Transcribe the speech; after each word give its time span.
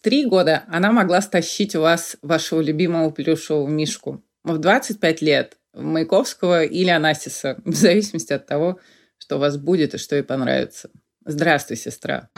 три 0.00 0.26
года 0.26 0.64
она 0.68 0.92
могла 0.92 1.20
стащить 1.20 1.74
у 1.74 1.82
вас 1.82 2.16
вашего 2.22 2.60
любимого 2.60 3.10
плюшевого 3.10 3.68
мишку. 3.68 4.22
В 4.44 4.58
25 4.58 5.22
лет 5.22 5.56
Маяковского 5.74 6.64
или 6.64 6.88
Анасиса, 6.88 7.60
в 7.64 7.74
зависимости 7.74 8.32
от 8.32 8.46
того, 8.46 8.80
что 9.18 9.36
у 9.36 9.38
вас 9.38 9.56
будет 9.56 9.94
и 9.94 9.98
что 9.98 10.16
ей 10.16 10.22
понравится. 10.22 10.90
Здравствуй, 11.24 11.76
сестра. 11.76 12.28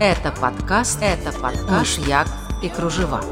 Это 0.00 0.32
подкаст, 0.40 0.98
это 1.02 1.32
подкаст 1.32 1.68
«Мышьяк 1.68 2.26
и 2.64 2.68
кружева». 2.68 3.22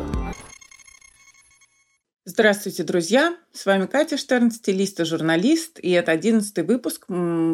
Здравствуйте, 2.24 2.84
друзья! 2.84 3.34
С 3.52 3.64
вами 3.64 3.86
Катя 3.86 4.18
Штерн, 4.18 4.50
стилист 4.50 5.00
и 5.00 5.04
журналист, 5.04 5.78
и 5.80 5.90
это 5.90 6.12
одиннадцатый 6.12 6.62
выпуск 6.62 7.06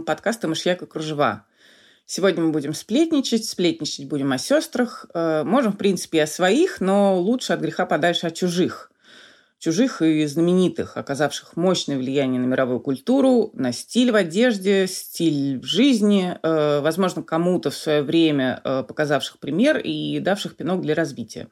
подкаста 0.04 0.48
«Мышьяк 0.48 0.82
и 0.82 0.86
кружева». 0.86 1.46
Сегодня 2.06 2.42
мы 2.42 2.50
будем 2.50 2.74
сплетничать, 2.74 3.46
сплетничать 3.46 4.06
будем 4.08 4.32
о 4.32 4.38
сестрах. 4.38 5.06
Э, 5.14 5.42
можем, 5.42 5.72
в 5.72 5.78
принципе, 5.78 6.18
и 6.18 6.20
о 6.20 6.26
своих, 6.26 6.80
но 6.82 7.18
лучше 7.18 7.54
от 7.54 7.60
греха 7.60 7.86
подальше 7.86 8.26
от 8.26 8.34
чужих. 8.34 8.90
Чужих 9.58 10.02
и 10.02 10.26
знаменитых, 10.26 10.98
оказавших 10.98 11.56
мощное 11.56 11.96
влияние 11.96 12.38
на 12.38 12.44
мировую 12.44 12.80
культуру, 12.80 13.50
на 13.54 13.72
стиль 13.72 14.12
в 14.12 14.16
одежде, 14.16 14.86
стиль 14.86 15.58
в 15.60 15.64
жизни, 15.64 16.36
э, 16.42 16.80
возможно, 16.80 17.22
кому-то 17.22 17.70
в 17.70 17.76
свое 17.76 18.02
время 18.02 18.60
э, 18.62 18.82
показавших 18.86 19.38
пример 19.38 19.78
и 19.78 20.18
давших 20.18 20.56
пинок 20.56 20.82
для 20.82 20.94
развития. 20.94 21.48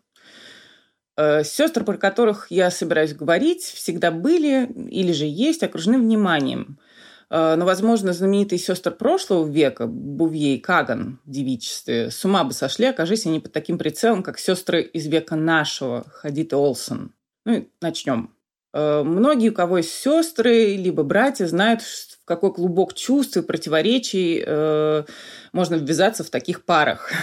Сестры, 1.45 1.85
про 1.85 1.99
которых 1.99 2.47
я 2.51 2.71
собираюсь 2.71 3.13
говорить, 3.13 3.63
всегда 3.63 4.11
были 4.11 4.67
или 4.89 5.13
же 5.13 5.27
есть 5.27 5.63
окружены 5.63 5.99
вниманием– 5.99 6.79
но, 7.33 7.65
возможно, 7.65 8.13
знаменитые 8.13 8.59
сестры 8.59 8.93
прошлого 8.93 9.49
века, 9.49 9.87
Бувье 9.87 10.57
и 10.57 10.61
Каган 10.61 11.19
в 11.25 11.31
девичестве, 11.31 12.11
с 12.11 12.23
ума 12.27 12.45
бы 12.45 12.53
сошли, 12.53 12.85
окажись 12.85 13.25
они 13.25 13.41
под 13.41 13.53
таким 13.53 13.79
прицелом, 13.79 14.23
как 14.23 14.39
сестры 14.39 14.83
из 14.83 15.07
века 15.07 15.35
нашего, 15.35 16.05
Хадит 16.11 16.53
и 16.53 16.57
Олсон. 16.57 17.15
Ну 17.47 17.55
и 17.55 17.69
начнем. 17.81 18.35
Э, 18.75 19.03
многие, 19.03 19.49
у 19.49 19.55
кого 19.55 19.79
есть 19.79 19.93
сестры, 19.93 20.77
либо 20.77 21.05
братья, 21.05 21.47
знают, 21.47 21.81
в 21.81 22.25
какой 22.27 22.53
клубок 22.53 22.93
чувств 22.93 23.39
и 23.39 23.43
противоречий 23.43 24.43
э, 24.45 25.05
можно 25.53 25.77
ввязаться 25.77 26.25
в 26.25 26.31
таких 26.31 26.67
парах. 26.67 27.11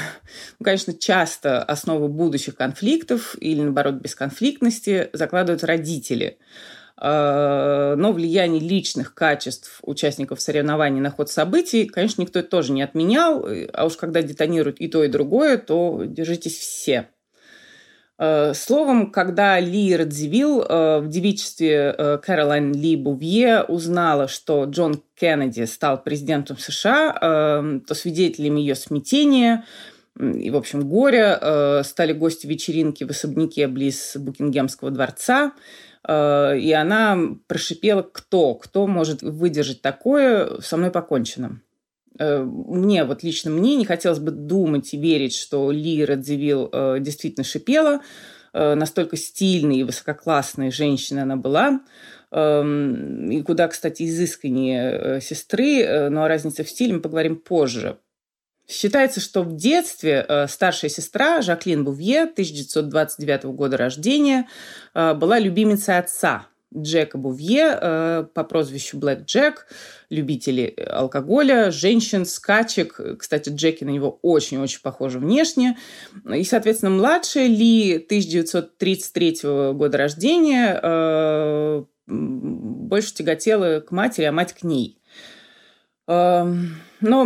Ну, 0.59 0.64
конечно, 0.66 0.94
часто 0.94 1.64
основу 1.64 2.08
будущих 2.08 2.56
конфликтов 2.56 3.36
или, 3.39 3.62
наоборот, 3.62 3.95
бесконфликтности 3.95 5.09
закладывают 5.14 5.64
родители– 5.64 6.39
но 7.02 8.11
влияние 8.11 8.59
личных 8.61 9.14
качеств 9.14 9.80
участников 9.83 10.42
соревнований 10.42 11.00
на 11.00 11.11
ход 11.11 11.30
событий, 11.30 11.86
конечно, 11.86 12.22
никто 12.22 12.39
это 12.39 12.50
тоже 12.50 12.73
не 12.73 12.81
отменял. 12.81 13.47
А 13.73 13.86
уж 13.86 13.95
когда 13.95 14.22
детонируют 14.22 14.81
и 14.81 14.89
то, 14.89 15.03
и 15.03 15.08
другое, 15.08 15.58
то 15.58 16.03
держитесь 16.06 16.58
все. 16.58 17.08
Э, 18.17 18.53
словом, 18.53 19.11
когда 19.11 19.58
Ли 19.61 19.95
Радзивилл 19.95 20.61
э, 20.61 21.00
в 21.00 21.08
девичестве 21.08 22.19
Кэролайн 22.22 22.73
Ли 22.73 22.97
Бувье 22.97 23.63
узнала, 23.63 24.28
что 24.28 24.66
Джон 24.66 25.02
Кеннеди 25.16 25.63
стал 25.63 26.03
президентом 26.03 26.58
США, 26.58 27.81
то 27.88 27.95
свидетелями 27.95 28.59
ее 28.59 28.75
смятения 28.75 29.66
и, 30.19 30.50
в 30.50 30.58
общем, 30.58 30.89
горя 30.89 31.81
стали 31.86 32.11
гости 32.11 32.45
вечеринки 32.45 33.06
в 33.06 33.09
особняке 33.09 33.67
близ 33.67 34.17
Букингемского 34.17 34.91
дворца– 34.91 35.53
Э, 35.61 35.89
и 36.08 36.72
она 36.72 37.19
прошипела, 37.47 38.02
кто, 38.02 38.55
кто 38.55 38.88
может 38.88 39.22
выдержать 39.22 39.81
такое, 39.81 40.61
со 40.61 40.78
мной 40.78 40.91
покончено. 40.91 41.61
Э, 42.19 42.44
мне, 42.44 43.06
вот 43.06 43.23
лично 43.23 43.50
мне, 43.50 43.75
не 43.75 43.86
хотелось 43.86 44.19
бы 44.19 44.31
думать 44.31 44.94
и 44.94 44.97
верить, 44.97 45.33
что 45.33 45.72
Ли 45.72 46.03
Радзивилл 46.03 46.69
э, 46.72 46.97
действительно 47.00 47.44
шипела. 47.44 48.02
Настолько 48.52 49.16
стильной 49.16 49.78
и 49.78 49.83
высококлассной 49.83 50.72
женщиной 50.72 51.22
она 51.22 51.36
была. 51.36 51.81
Эм, 52.31 53.30
и 53.30 53.44
куда, 53.44 53.67
кстати, 53.67 54.09
изысканнее 54.09 55.22
сестры, 55.22 56.09
но 56.09 56.24
о 56.24 56.28
разнице 56.28 56.63
в 56.63 56.69
стиле 56.69 56.95
мы 56.95 57.00
поговорим 57.00 57.35
позже. 57.35 58.00
Считается, 58.69 59.19
что 59.19 59.41
в 59.41 59.56
детстве 59.56 60.24
э, 60.28 60.47
старшая 60.47 60.91
сестра 60.91 61.41
Жаклин 61.41 61.84
Бувье, 61.84 62.22
1929 62.22 63.46
года 63.46 63.78
рождения, 63.78 64.47
э, 64.94 65.16
была 65.16 65.40
любимицей 65.40 65.97
отца 65.97 66.46
Джека 66.78 67.18
Бувье 67.18 67.80
э, 67.81 68.25
по 68.31 68.44
прозвищу 68.44 69.00
Блэк 69.00 69.25
Джек, 69.25 69.66
любители 70.12 70.72
алкоголя, 70.88 71.72
женщин, 71.72 72.28
скачек. 72.28 73.00
Кстати, 73.18 73.50
Джеки 73.50 73.84
на 73.85 73.90
него 73.90 74.19
очень-очень 74.22 74.81
похожи 74.84 75.18
внешне. 75.18 75.75
И, 76.31 76.44
соответственно, 76.44 76.91
младшая 76.91 77.47
Ли 77.47 77.96
1933 77.96 79.40
года 79.74 79.97
рождения 79.97 81.88
больше 82.06 83.13
тяготела 83.13 83.80
к 83.81 83.91
матери, 83.91 84.25
а 84.25 84.31
мать 84.31 84.53
к 84.53 84.63
ней. 84.63 84.99
Эм, 86.09 86.75
но, 87.02 87.22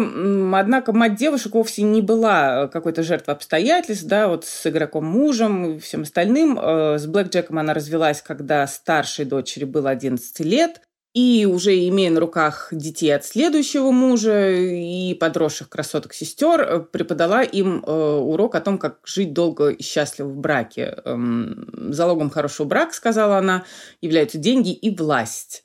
однако, 0.56 0.92
мать 0.92 1.16
девушек 1.16 1.54
вовсе 1.56 1.84
не 1.84 2.02
была 2.02 2.68
какой-то 2.68 3.02
жертвой 3.02 3.36
обстоятельств, 3.36 4.06
да, 4.06 4.28
вот 4.28 4.44
с 4.44 4.68
игроком 4.68 5.06
мужем 5.06 5.78
и 5.78 5.80
всем 5.80 6.02
остальным. 6.02 6.60
Э, 6.62 6.98
с 7.00 7.08
Блэк 7.08 7.30
Джеком 7.30 7.60
она 7.60 7.74
развелась, 7.74 8.22
когда 8.22 8.68
старшей 8.68 9.24
дочери 9.24 9.64
было 9.64 9.90
11 9.90 10.40
лет. 10.42 10.82
И 11.14 11.48
уже 11.50 11.78
имея 11.88 12.10
на 12.10 12.20
руках 12.20 12.70
детей 12.72 13.16
от 13.16 13.24
следующего 13.24 13.92
мужа 13.92 14.50
и 14.52 15.14
подросших 15.14 15.70
красоток 15.70 16.14
сестер, 16.14 16.62
э, 16.62 16.80
преподала 16.82 17.42
им 17.42 17.86
э, 17.86 17.92
урок 17.92 18.56
о 18.56 18.62
том, 18.62 18.78
как 18.78 19.00
жить 19.06 19.32
долго 19.32 19.70
и 19.70 19.82
счастливо 19.82 20.28
в 20.28 20.38
браке. 20.38 20.98
Эм, 21.06 21.94
залогом 21.94 22.30
хорошего 22.30 22.68
брака, 22.68 22.94
сказала 22.94 23.38
она, 23.38 23.64
являются 24.02 24.38
деньги 24.38 24.74
и 24.74 24.94
власть. 24.94 25.64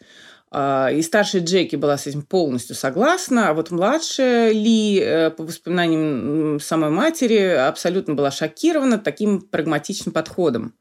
А, 0.51 0.89
и 0.91 1.03
старшая 1.03 1.43
Джеки 1.43 1.77
была 1.77 1.99
с 1.99 2.07
этим 2.07 2.23
полностью 2.23 2.75
согласна, 2.75 3.51
а 3.51 3.55
вот 3.55 3.71
младшая 3.71 4.53
Ли, 4.53 4.99
э, 4.99 5.31
по 5.31 5.45
воспоминаниям 5.45 6.59
самой 6.61 6.91
матери, 6.91 7.39
абсолютно 7.39 8.15
была 8.15 8.31
шокирована 8.31 8.99
таким 8.99 9.43
прагматичным 9.43 10.13
подходом. 10.13 10.75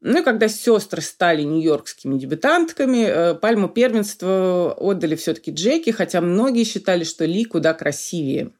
Ну 0.00 0.20
и 0.20 0.24
когда 0.24 0.48
сестры 0.48 1.00
стали 1.00 1.42
нью-йоркскими 1.42 2.18
дебютантками, 2.18 3.04
э, 3.04 3.34
пальму 3.34 3.68
первенства 3.68 4.72
отдали 4.72 5.16
все-таки 5.16 5.52
Джеки, 5.52 5.90
хотя 5.90 6.20
многие 6.20 6.64
считали, 6.64 7.04
что 7.04 7.24
Ли 7.24 7.44
куда 7.44 7.74
красивее. 7.74 8.52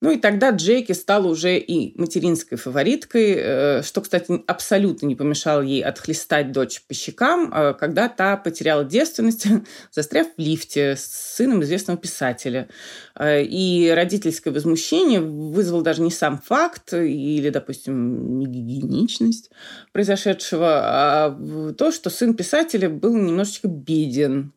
Ну 0.00 0.12
и 0.12 0.18
тогда 0.18 0.50
Джеки 0.50 0.92
стала 0.92 1.26
уже 1.26 1.58
и 1.58 1.98
материнской 1.98 2.56
фавориткой, 2.56 3.34
э, 3.36 3.82
что, 3.82 4.00
кстати, 4.00 4.42
абсолютно 4.46 5.06
не 5.06 5.16
помешало 5.16 5.60
ей 5.62 5.82
отхлестать 5.82 6.52
дочь 6.52 6.82
по 6.86 6.94
щекам, 6.94 7.52
э, 7.52 7.74
когда 7.74 8.08
та 8.08 8.36
потеряла 8.36 8.84
девственность, 8.84 9.46
застряв 9.90 10.28
в 10.36 10.40
лифте 10.40 10.94
с 10.94 11.34
сыном 11.36 11.64
известного 11.64 11.98
писателя. 11.98 12.68
Э, 13.16 13.42
и 13.42 13.90
родительское 13.90 14.52
возмущение 14.52 15.20
вызвал 15.20 15.82
даже 15.82 16.02
не 16.02 16.12
сам 16.12 16.38
факт 16.38 16.92
или, 16.92 17.50
допустим, 17.50 18.38
не 18.38 18.46
гигиеничность 18.46 19.50
произошедшего, 19.90 20.80
а 20.80 21.72
то, 21.76 21.90
что 21.90 22.08
сын 22.08 22.34
писателя 22.34 22.88
был 22.88 23.16
немножечко 23.16 23.66
беден, 23.66 24.52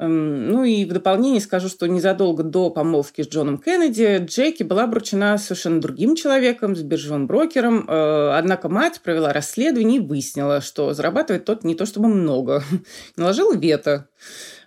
ну 0.00 0.62
и 0.62 0.84
в 0.84 0.92
дополнение 0.92 1.40
скажу, 1.40 1.68
что 1.68 1.88
незадолго 1.88 2.44
до 2.44 2.70
помолвки 2.70 3.22
с 3.22 3.28
Джоном 3.28 3.58
Кеннеди 3.58 4.24
Джеки 4.24 4.62
была 4.62 4.84
обручена 4.84 5.38
совершенно 5.38 5.80
другим 5.80 6.14
человеком, 6.14 6.76
с 6.76 6.82
биржевым 6.82 7.26
брокером. 7.26 7.84
Э, 7.88 8.30
однако 8.36 8.68
мать 8.68 9.00
провела 9.02 9.32
расследование 9.32 9.98
и 9.98 10.06
выяснила, 10.06 10.60
что 10.60 10.94
зарабатывает 10.94 11.44
тот 11.44 11.64
не 11.64 11.74
то 11.74 11.84
чтобы 11.84 12.08
много. 12.08 12.62
Наложила 13.16 13.56
вето. 13.56 14.08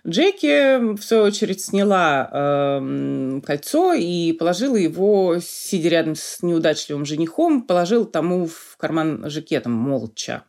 Джеки, 0.06 0.96
в 0.96 1.02
свою 1.02 1.24
очередь, 1.24 1.64
сняла 1.64 2.28
э, 2.30 3.40
кольцо 3.46 3.94
и 3.94 4.32
положила 4.32 4.76
его, 4.76 5.38
сидя 5.40 5.88
рядом 5.88 6.14
с 6.14 6.42
неудачливым 6.42 7.06
женихом, 7.06 7.62
положила 7.62 8.04
тому 8.04 8.46
в 8.46 8.76
карман 8.76 9.30
жакетом 9.30 9.72
молча. 9.72 10.44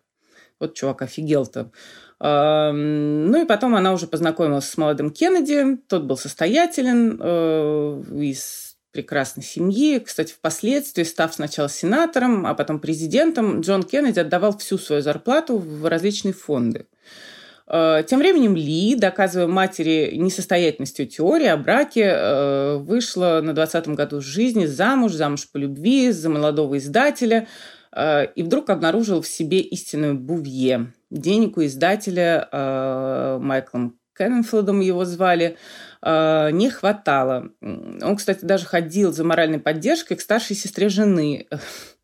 Вот 0.60 0.74
чувак 0.76 1.04
офигел-то. 1.04 1.72
Ну 2.26 3.42
и 3.42 3.46
потом 3.46 3.76
она 3.76 3.92
уже 3.92 4.08
познакомилась 4.08 4.70
с 4.70 4.78
молодым 4.78 5.10
Кеннеди. 5.10 5.78
Тот 5.88 6.04
был 6.04 6.16
состоятелен, 6.16 7.20
э, 7.22 8.04
из 8.16 8.78
прекрасной 8.94 9.44
семьи. 9.44 10.00
Кстати, 10.00 10.32
впоследствии, 10.32 11.04
став 11.04 11.34
сначала 11.34 11.68
сенатором, 11.68 12.46
а 12.46 12.54
потом 12.54 12.80
президентом, 12.80 13.60
Джон 13.60 13.84
Кеннеди 13.84 14.20
отдавал 14.20 14.58
всю 14.58 14.78
свою 14.78 15.02
зарплату 15.02 15.58
в 15.58 15.86
различные 15.86 16.34
фонды. 16.34 16.86
Э, 17.68 18.04
тем 18.08 18.20
временем 18.20 18.56
Ли, 18.56 18.96
доказывая 18.96 19.48
матери 19.48 20.12
несостоятельностью 20.16 21.08
теории 21.08 21.48
о 21.48 21.58
браке, 21.58 22.04
э, 22.06 22.78
вышла 22.78 23.42
на 23.44 23.52
20-м 23.52 23.96
году 23.96 24.22
жизни 24.22 24.66
замуж, 24.66 25.14
замуж 25.14 25.50
по 25.52 25.58
любви, 25.58 26.12
за 26.12 26.30
молодого 26.30 26.78
издателя, 26.78 27.48
и 27.96 28.44
вдруг 28.44 28.70
обнаружила 28.70 29.22
в 29.22 29.28
себе 29.28 29.60
истинную 29.60 30.16
Бувье– 30.16 30.92
денег 31.14 31.58
у 31.58 31.64
издателя 31.64 32.50
э, 32.52 33.38
Майклом 33.40 33.98
Кенненфилдом 34.18 34.80
его 34.82 35.06
звали, 35.06 35.58
э, 36.02 36.50
не 36.52 36.70
хватало. 36.70 37.50
Он, 37.62 38.16
кстати, 38.16 38.44
даже 38.44 38.66
ходил 38.66 39.14
за 39.14 39.24
моральной 39.24 39.60
поддержкой 39.60 40.16
к 40.16 40.22
старшей 40.22 40.56
сестре 40.56 40.90
жены. 40.90 41.48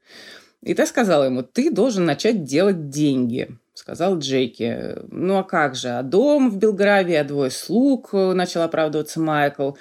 И 0.62 0.74
та 0.74 0.86
сказала 0.86 1.26
ему, 1.26 1.44
ты 1.44 1.72
должен 1.72 2.06
начать 2.06 2.44
делать 2.44 2.90
деньги 2.90 3.50
сказал 3.74 4.20
Джеки. 4.20 4.98
Ну 5.10 5.38
а 5.38 5.44
как 5.44 5.74
же, 5.74 5.88
а 5.88 6.04
дом 6.04 6.52
в 6.52 6.58
Белгравии, 6.58 7.16
а 7.16 7.24
двое 7.24 7.50
слуг, 7.50 8.12
начал 8.12 8.62
оправдываться 8.64 9.22
Майкл. 9.22 9.72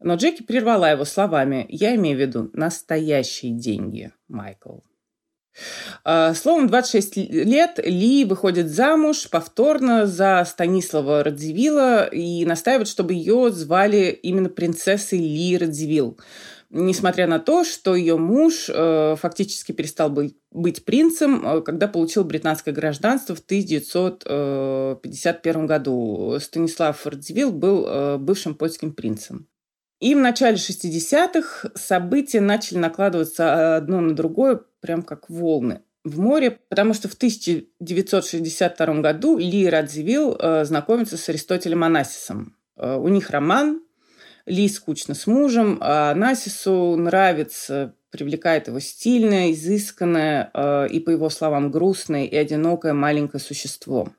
Но 0.00 0.14
Джеки 0.14 0.42
прервала 0.42 0.90
его 0.90 1.04
словами. 1.04 1.66
Я 1.68 1.94
имею 1.94 2.16
в 2.16 2.20
виду 2.20 2.50
настоящие 2.54 3.52
деньги, 3.52 4.12
Майкл. 4.28 4.78
А, 6.04 6.34
словом, 6.34 6.66
26 6.66 7.16
лет 7.16 7.80
Ли 7.84 8.24
выходит 8.24 8.68
замуж 8.68 9.28
повторно 9.30 10.06
за 10.06 10.44
Станислава 10.46 11.24
Радзивилла 11.24 12.06
и 12.06 12.44
настаивает, 12.44 12.88
чтобы 12.88 13.14
ее 13.14 13.50
звали 13.50 14.18
именно 14.22 14.48
принцессой 14.48 15.18
Ли 15.18 15.56
Радзивилл 15.56 16.18
несмотря 16.74 17.26
на 17.26 17.38
то, 17.38 17.64
что 17.64 17.94
ее 17.94 18.18
муж 18.18 18.68
э, 18.68 19.16
фактически 19.16 19.72
перестал 19.72 20.10
быть, 20.10 20.36
принцем, 20.84 21.42
э, 21.46 21.62
когда 21.62 21.88
получил 21.88 22.24
британское 22.24 22.74
гражданство 22.74 23.34
в 23.34 23.40
1951 23.40 25.56
э, 25.56 25.66
году. 25.66 26.36
Станислав 26.40 27.06
Радзивилл 27.06 27.52
был 27.52 28.18
бывшим 28.18 28.54
польским 28.56 28.92
принцем. 28.92 29.46
И 30.04 30.14
в 30.14 30.18
начале 30.18 30.56
60-х 30.56 31.70
события 31.76 32.42
начали 32.42 32.76
накладываться 32.76 33.76
одно 33.78 34.02
на 34.02 34.14
другое, 34.14 34.60
прям 34.80 35.02
как 35.02 35.30
волны 35.30 35.80
в 36.04 36.20
море, 36.20 36.58
потому 36.68 36.92
что 36.92 37.08
в 37.08 37.14
1962 37.14 38.86
году 39.00 39.38
Ли 39.38 39.66
Радзивилл 39.66 40.36
э, 40.38 40.66
знакомится 40.66 41.16
с 41.16 41.26
Аристотелем 41.30 41.84
Анасисом. 41.84 42.54
Э, 42.76 42.96
у 42.96 43.08
них 43.08 43.30
роман, 43.30 43.80
ли 44.44 44.68
скучно 44.68 45.14
с 45.14 45.26
мужем, 45.26 45.78
а 45.80 46.14
Насису 46.14 46.96
нравится, 46.96 47.94
привлекает 48.10 48.68
его 48.68 48.80
стильное, 48.80 49.52
изысканное 49.52 50.86
и, 50.86 51.00
по 51.00 51.08
его 51.08 51.30
словам, 51.30 51.70
грустное 51.70 52.26
и 52.26 52.36
одинокое 52.36 52.92
маленькое 52.92 53.40
существо. 53.42 54.12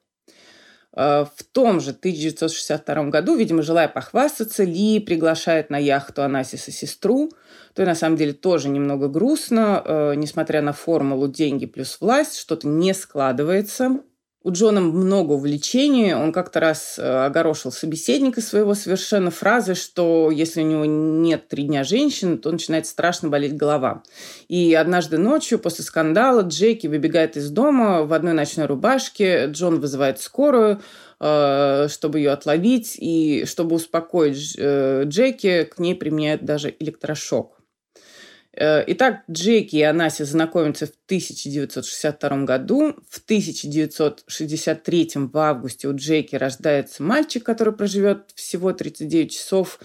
Э, 0.95 1.25
в 1.35 1.43
том 1.43 1.79
же 1.79 1.91
1962 1.91 3.03
году, 3.05 3.35
видимо, 3.35 3.61
желая 3.61 3.87
похвастаться, 3.87 4.63
Ли 4.63 4.99
приглашает 4.99 5.69
на 5.69 5.77
яхту 5.77 6.23
Анасиса 6.23 6.71
сестру. 6.71 7.31
То 7.73 7.83
и 7.83 7.85
на 7.85 7.95
самом 7.95 8.15
деле 8.15 8.33
тоже 8.33 8.69
немного 8.69 9.07
грустно, 9.07 9.81
э, 9.83 10.13
несмотря 10.15 10.61
на 10.61 10.73
формулу 10.73 11.27
«деньги 11.27 11.65
плюс 11.65 11.97
власть», 11.99 12.37
что-то 12.37 12.67
не 12.67 12.93
складывается– 12.93 13.99
у 14.45 14.51
Джона 14.51 14.79
много 14.79 15.33
увлечений. 15.33 16.13
Он 16.13 16.31
как-то 16.31 16.59
раз 16.59 16.99
э, 16.99 17.25
огорошил 17.25 17.71
собеседника 17.71 18.41
своего 18.41 18.75
совершенно 18.75 19.31
фразы, 19.31 19.73
что 19.73 20.29
если 20.29 20.61
у 20.61 20.65
него 20.65 20.85
нет 20.85 21.47
три 21.47 21.63
дня 21.63 21.83
женщин, 21.83 22.37
то 22.37 22.51
начинает 22.51 22.85
страшно 22.85 23.29
болеть 23.29 23.57
голова. 23.57 24.03
И 24.47 24.75
однажды 24.75 25.17
ночью 25.17 25.57
после 25.57 25.83
скандала 25.83 26.41
Джеки 26.41 26.85
выбегает 26.85 27.37
из 27.37 27.49
дома 27.49 28.03
в 28.03 28.13
одной 28.13 28.33
ночной 28.33 28.67
рубашке. 28.67 29.47
Джон 29.47 29.79
вызывает 29.79 30.21
скорую, 30.21 30.79
э, 31.19 31.87
чтобы 31.89 32.19
ее 32.19 32.29
отловить. 32.29 32.97
И 32.99 33.45
чтобы 33.47 33.75
успокоить 33.77 34.53
э, 34.59 35.05
Джеки, 35.07 35.63
к 35.63 35.79
ней 35.79 35.95
применяют 35.95 36.45
даже 36.45 36.71
электрошок. 36.79 37.54
Э, 38.57 38.83
итак, 38.87 39.23
Джеки 39.29 39.75
и 39.75 39.81
Анаси 39.81 40.23
знакомятся 40.23 40.87
в 40.87 40.91
1962 41.07 42.45
году. 42.45 42.95
В 43.09 43.19
1963 43.19 45.11
в 45.15 45.37
августе 45.37 45.87
у 45.87 45.95
Джеки 45.95 46.35
рождается 46.35 47.03
мальчик, 47.03 47.43
который 47.43 47.73
проживет 47.73 48.31
всего 48.35 48.73
39 48.73 49.31
часов. 49.31 49.79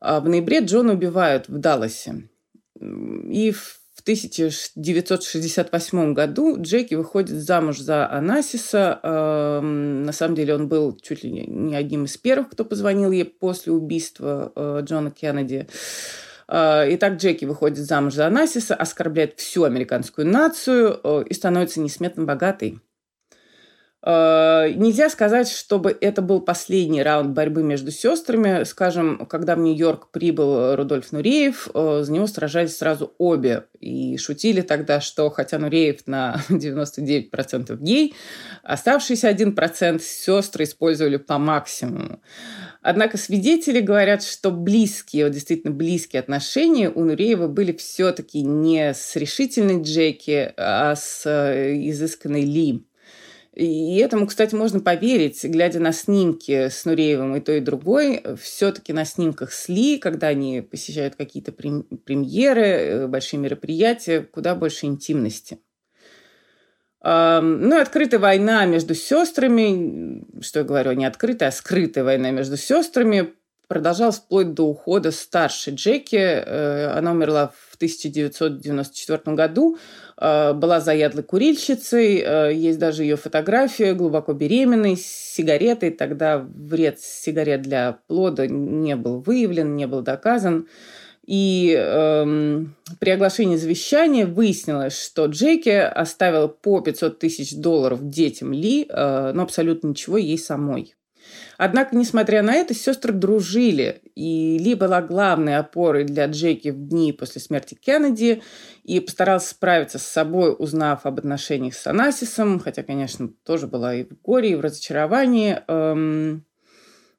А 0.00 0.20
в 0.20 0.28
ноябре 0.28 0.60
Джона 0.60 0.92
убивают 0.94 1.48
в 1.48 1.58
Далласе. 1.58 2.28
И 2.80 3.52
в 3.52 3.80
1968 4.02 6.14
году 6.14 6.56
Джеки 6.60 6.94
выходит 6.94 7.36
замуж 7.36 7.78
за 7.78 8.10
Анасиса. 8.10 8.98
Эм, 9.02 10.04
на 10.04 10.12
самом 10.12 10.34
деле 10.34 10.54
он 10.54 10.68
был 10.68 10.96
чуть 10.96 11.22
ли 11.22 11.46
не 11.46 11.76
одним 11.76 12.06
из 12.06 12.16
первых, 12.16 12.48
кто 12.50 12.64
позвонил 12.64 13.12
ей 13.12 13.26
после 13.26 13.72
убийства 13.72 14.52
э, 14.56 14.80
Джона 14.84 15.10
Кеннеди. 15.10 15.68
Э, 16.50 16.84
итак, 16.94 17.14
Джеки 17.14 17.44
выходит 17.44 17.78
замуж 17.78 18.14
за 18.14 18.26
Анасиса, 18.26 18.74
оскорбляет 18.74 19.38
всю 19.38 19.64
американскую 19.64 20.26
нацию 20.26 21.00
э, 21.02 21.24
и 21.28 21.32
становится 21.34 21.80
несметно 21.80 22.24
богатой. 22.24 22.80
Э, 24.02 24.72
нельзя 24.74 25.10
сказать, 25.10 25.48
чтобы 25.48 25.96
это 26.00 26.22
был 26.22 26.40
последний 26.40 27.02
раунд 27.02 27.30
борьбы 27.30 27.62
между 27.62 27.90
сестрами. 27.90 28.64
Скажем, 28.64 29.26
когда 29.26 29.54
в 29.54 29.58
Нью-Йорк 29.58 30.10
прибыл 30.10 30.74
Рудольф 30.74 31.12
Нуреев, 31.12 31.68
за 31.74 32.10
него 32.10 32.26
сражались 32.26 32.76
сразу 32.76 33.14
обе. 33.18 33.64
И 33.78 34.16
шутили 34.16 34.60
тогда, 34.62 35.00
что 35.00 35.28
хотя 35.30 35.58
Нуреев 35.58 36.06
на 36.06 36.40
99% 36.48 37.76
гей, 37.80 38.14
оставшийся 38.62 39.30
1% 39.30 40.00
сестры 40.00 40.64
использовали 40.64 41.16
по 41.16 41.38
максимуму. 41.38 42.20
Однако 42.82 43.18
свидетели 43.18 43.80
говорят, 43.80 44.22
что 44.22 44.50
близкие, 44.50 45.24
вот 45.24 45.34
действительно 45.34 45.72
близкие 45.72 46.20
отношения 46.20 46.88
у 46.88 47.04
Нуреева 47.04 47.46
были 47.46 47.72
все-таки 47.72 48.40
не 48.40 48.94
с 48.94 49.16
решительной 49.16 49.82
Джеки, 49.82 50.54
а 50.56 50.96
с 50.96 51.26
э, 51.26 51.76
изысканной 51.90 52.42
Ли. 52.42 52.86
И 53.60 53.96
этому, 53.98 54.26
кстати, 54.26 54.54
можно 54.54 54.80
поверить, 54.80 55.44
глядя 55.44 55.80
на 55.80 55.92
снимки 55.92 56.70
с 56.70 56.86
Нуреевым 56.86 57.36
и 57.36 57.40
той, 57.40 57.58
и 57.58 57.60
другой. 57.60 58.22
Все-таки 58.40 58.94
на 58.94 59.04
снимках 59.04 59.52
с 59.52 59.68
Ли, 59.68 59.98
когда 59.98 60.28
они 60.28 60.62
посещают 60.62 61.16
какие-то 61.16 61.52
премьеры, 61.52 62.62
э, 62.62 63.06
большие 63.06 63.38
мероприятия, 63.38 64.22
куда 64.22 64.54
больше 64.54 64.86
интимности. 64.86 65.58
Ну 67.02 67.78
и 67.78 67.80
открытая 67.80 68.20
война 68.20 68.66
между 68.66 68.94
сестрами, 68.94 70.22
что 70.42 70.58
я 70.60 70.64
говорю, 70.66 70.92
не 70.92 71.06
открытая, 71.06 71.48
а 71.48 71.52
скрытая 71.52 72.04
война 72.04 72.30
между 72.30 72.58
сестрами 72.58 73.32
продолжалась 73.70 74.16
вплоть 74.16 74.52
до 74.52 74.64
ухода 74.64 75.12
старшей 75.12 75.74
Джеки. 75.74 76.16
Э, 76.16 76.86
она 76.88 77.12
умерла 77.12 77.52
в 77.70 77.76
1994 77.76 79.36
году, 79.36 79.78
э, 80.16 80.52
была 80.54 80.80
заядлой 80.80 81.22
курильщицей, 81.22 82.20
э, 82.20 82.52
есть 82.52 82.80
даже 82.80 83.04
ее 83.04 83.14
фотография, 83.14 83.94
глубоко 83.94 84.32
беременной, 84.32 84.96
с 84.96 85.06
сигаретой. 85.06 85.92
Тогда 85.92 86.38
вред 86.38 86.98
сигарет 87.00 87.62
для 87.62 87.98
плода 88.08 88.48
не 88.48 88.96
был 88.96 89.20
выявлен, 89.20 89.76
не 89.76 89.86
был 89.86 90.02
доказан. 90.02 90.66
И 91.24 91.72
эм, 91.78 92.74
при 92.98 93.10
оглашении 93.10 93.54
завещания 93.54 94.26
выяснилось, 94.26 95.00
что 95.00 95.26
Джеки 95.26 95.68
оставила 95.68 96.48
по 96.48 96.80
500 96.80 97.20
тысяч 97.20 97.54
долларов 97.54 98.00
детям 98.02 98.52
Ли, 98.52 98.84
э, 98.88 99.30
но 99.32 99.44
абсолютно 99.44 99.88
ничего 99.88 100.16
ей 100.16 100.38
самой. 100.38 100.96
Однако, 101.62 101.94
несмотря 101.94 102.40
на 102.40 102.54
это, 102.54 102.72
сестры 102.72 103.12
дружили, 103.12 104.00
и 104.14 104.56
Ли 104.56 104.74
была 104.74 105.02
главной 105.02 105.58
опорой 105.58 106.04
для 106.04 106.24
Джеки 106.24 106.70
в 106.70 106.88
дни 106.88 107.12
после 107.12 107.42
смерти 107.42 107.74
Кеннеди 107.74 108.42
и 108.82 108.98
постарался 108.98 109.50
справиться 109.50 109.98
с 109.98 110.04
собой, 110.04 110.56
узнав 110.58 111.04
об 111.04 111.18
отношениях 111.18 111.74
с 111.74 111.86
Анасисом, 111.86 112.60
хотя, 112.60 112.82
конечно, 112.82 113.28
тоже 113.44 113.66
была 113.66 113.94
и 113.94 114.04
в 114.04 114.22
горе, 114.22 114.52
и 114.52 114.54
в 114.54 114.62
разочаровании. 114.62 115.58
Эм, 115.68 116.46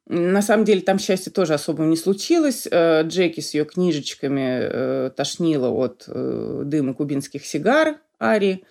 на 0.06 0.42
самом 0.42 0.64
деле 0.64 0.80
там 0.80 0.98
счастья 0.98 1.30
тоже 1.30 1.54
особо 1.54 1.84
не 1.84 1.96
случилось. 1.96 2.66
Э, 2.68 3.02
Джеки 3.04 3.38
с 3.38 3.54
ее 3.54 3.64
книжечками 3.64 4.58
э, 4.60 5.10
тошнило 5.16 5.68
от 5.68 6.02
э, 6.08 6.62
дыма 6.64 6.94
кубинских 6.94 7.46
сигар 7.46 7.98
Ари. 8.18 8.64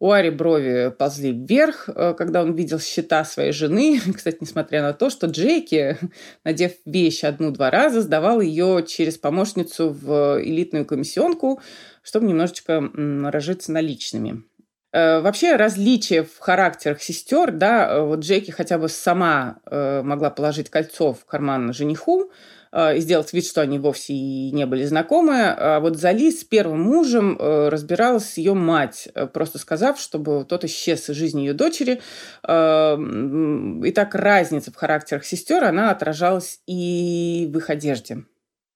У 0.00 0.12
Ари 0.12 0.30
брови 0.30 0.92
ползли 0.96 1.32
вверх, 1.32 1.88
когда 2.16 2.42
он 2.42 2.54
видел 2.54 2.78
счета 2.78 3.24
своей 3.24 3.52
жены. 3.52 4.00
Кстати, 4.14 4.38
несмотря 4.40 4.82
на 4.82 4.92
то, 4.92 5.10
что 5.10 5.26
Джеки, 5.26 5.98
надев 6.44 6.72
вещь 6.84 7.24
одну-два 7.24 7.70
раза, 7.70 8.02
сдавал 8.02 8.40
ее 8.40 8.84
через 8.86 9.18
помощницу 9.18 9.90
в 9.90 10.40
элитную 10.40 10.86
комиссионку, 10.86 11.60
чтобы 12.02 12.26
немножечко 12.26 12.90
разжиться 13.30 13.72
наличными. 13.72 14.44
Э, 14.90 15.20
вообще 15.20 15.56
различия 15.56 16.22
в 16.22 16.38
характерах 16.38 17.02
сестер, 17.02 17.52
да, 17.52 17.88
э, 17.88 18.00
вот 18.00 18.20
Джеки 18.20 18.50
хотя 18.50 18.78
бы 18.78 18.88
сама 18.88 19.58
э, 19.66 20.02
могла 20.02 20.30
положить 20.30 20.70
кольцо 20.70 21.12
в 21.12 21.26
карман 21.26 21.74
жениху 21.74 22.30
и 22.72 22.98
сделать 23.00 23.32
вид, 23.32 23.46
что 23.46 23.60
они 23.60 23.78
вовсе 23.78 24.12
и 24.12 24.50
не 24.52 24.66
были 24.66 24.84
знакомы. 24.84 25.42
А 25.48 25.80
вот 25.80 25.96
Зали 25.96 26.30
с 26.30 26.44
первым 26.44 26.80
мужем 26.82 27.36
разбиралась 27.38 28.38
ее 28.38 28.54
мать, 28.54 29.08
просто 29.32 29.58
сказав, 29.58 29.98
чтобы 30.00 30.44
тот 30.44 30.64
исчез 30.64 31.08
из 31.08 31.16
жизни 31.16 31.40
ее 31.40 31.54
дочери. 31.54 32.00
И 32.44 33.92
так 33.92 34.14
разница 34.14 34.70
в 34.70 34.76
характерах 34.76 35.24
сестер, 35.24 35.64
она 35.64 35.90
отражалась 35.90 36.60
и 36.66 37.50
в 37.52 37.58
их 37.58 37.70
одежде. 37.70 38.24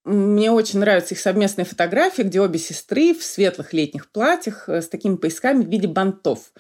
Мне 0.04 0.50
очень 0.50 0.80
нравятся 0.80 1.14
их 1.14 1.21
совместные 1.21 1.64
фотографии, 1.64 2.23
где 2.23 2.40
обе 2.40 2.59
сестры 2.59 3.14
в 3.14 3.23
светлых 3.23 3.73
летних 3.73 4.11
платьях 4.11 4.68
э, 4.68 4.82
с 4.82 4.88
такими 4.88 5.14
поясками 5.14 5.64
в 5.64 5.68
виде 5.68 5.87
бантов. 5.87 6.52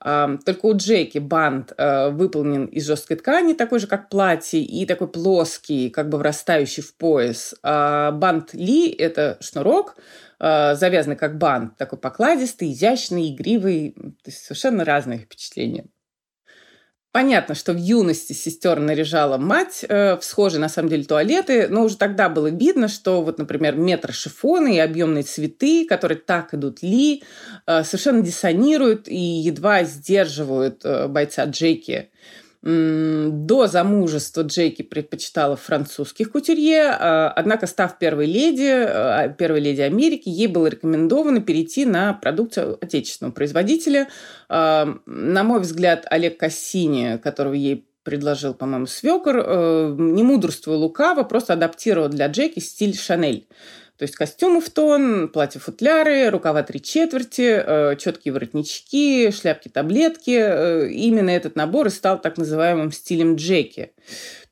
Только 0.00 0.66
у 0.66 0.76
Джеки 0.76 1.18
бант 1.18 1.72
э, 1.76 2.10
выполнен 2.10 2.66
из 2.66 2.86
жесткой 2.86 3.16
ткани, 3.16 3.54
такой 3.54 3.80
же, 3.80 3.88
как 3.88 4.08
платье, 4.08 4.62
и 4.62 4.86
такой 4.86 5.08
плоский, 5.08 5.90
как 5.90 6.08
бы 6.08 6.18
врастающий 6.18 6.84
в 6.84 6.94
пояс. 6.94 7.54
А 7.64 8.12
бант 8.12 8.54
Ли– 8.54 8.88
это 8.98 9.38
шнурок, 9.40 9.96
э, 10.38 10.76
завязанный 10.76 11.16
как 11.16 11.38
бант, 11.38 11.76
такой 11.76 11.98
покладистый, 11.98 12.72
изящный, 12.72 13.34
игривый. 13.34 13.92
То 14.22 14.30
есть 14.30 14.44
совершенно 14.44 14.84
разные 14.84 15.18
впечатления. 15.18 15.86
Понятно, 17.10 17.54
что 17.54 17.72
в 17.72 17.78
юности 17.78 18.34
сестер 18.34 18.80
наряжала 18.80 19.38
мать 19.38 19.82
э, 19.88 20.16
в 20.18 20.22
схожие, 20.22 20.60
на 20.60 20.68
самом 20.68 20.90
деле, 20.90 21.04
туалеты, 21.04 21.66
но 21.68 21.84
уже 21.84 21.96
тогда 21.96 22.28
было 22.28 22.48
видно, 22.48 22.86
что 22.86 23.22
вот, 23.22 23.38
например, 23.38 23.76
метр 23.76 24.12
шифона 24.12 24.68
и 24.68 24.78
объемные 24.78 25.24
цветы, 25.24 25.86
которые 25.86 26.18
так 26.18 26.52
идут 26.52 26.82
Ли, 26.82 27.22
э, 27.66 27.82
совершенно 27.82 28.20
диссонируют 28.20 29.08
и 29.08 29.16
едва 29.16 29.84
сдерживают 29.84 30.84
э, 30.84 31.08
бойца 31.08 31.46
Джеки. 31.46 32.10
До 32.68 33.66
замужества 33.66 34.42
Джеки 34.42 34.82
предпочитала 34.82 35.56
французских 35.56 36.32
кутюрье, 36.32 36.90
а, 36.90 37.32
однако, 37.34 37.66
став 37.66 37.98
первой 37.98 38.26
леди, 38.26 38.68
а, 38.68 39.28
первой 39.28 39.60
леди 39.60 39.80
Америки, 39.80 40.28
ей 40.28 40.48
было 40.48 40.66
рекомендовано 40.66 41.40
перейти 41.40 41.86
на 41.86 42.12
продукцию 42.12 42.76
отечественного 42.78 43.32
производителя. 43.32 44.08
А, 44.50 44.98
на 45.06 45.44
мой 45.44 45.60
взгляд, 45.60 46.04
Олег 46.10 46.36
Кассини, 46.36 47.16
которого 47.16 47.54
ей 47.54 47.88
предложил, 48.02 48.52
по-моему, 48.52 48.86
свекор, 48.86 49.36
э, 49.38 49.94
не 49.98 50.22
мудрствуя 50.22 50.76
лукаво, 50.76 51.22
просто 51.22 51.54
адаптировал 51.54 52.10
для 52.10 52.26
Джеки 52.26 52.58
стиль 52.58 52.96
Шанель. 52.96 53.46
То 53.98 54.04
есть 54.04 54.14
костюмы 54.14 54.60
в 54.60 54.70
тон, 54.70 55.28
платья-футляры, 55.28 56.30
рукава 56.30 56.62
три 56.62 56.80
четверти, 56.80 57.62
э, 57.66 57.96
четкие 57.96 58.32
воротнички, 58.32 59.32
шляпки-таблетки. 59.32 60.38
Э, 60.38 60.88
именно 60.88 61.30
этот 61.30 61.56
набор 61.56 61.88
и 61.88 61.90
стал 61.90 62.20
так 62.20 62.38
называемым 62.38 62.92
стилем 62.92 63.34
Джеки. 63.34 63.90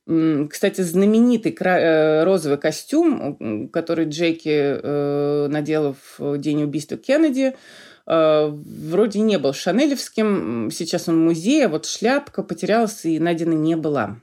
Кстати, 0.04 0.80
знаменитый 0.80 1.56
э, 1.60 2.24
розовый 2.24 2.58
костюм, 2.58 3.68
который 3.72 4.06
Джеки 4.06 5.48
надела 5.48 5.94
в 6.18 6.38
день 6.38 6.64
убийства 6.64 6.96
Кеннеди, 6.96 7.56
вроде 8.06 9.20
не 9.20 9.38
был 9.38 9.52
шанелевским. 9.52 10.70
Сейчас 10.72 11.08
он 11.08 11.16
в 11.16 11.24
музее, 11.24 11.66
а 11.66 11.68
вот 11.68 11.86
шляпка 11.86 12.42
потерялась 12.42 13.04
и 13.04 13.18
найдена 13.18 13.54
не 13.54 13.76
была. 13.76 14.20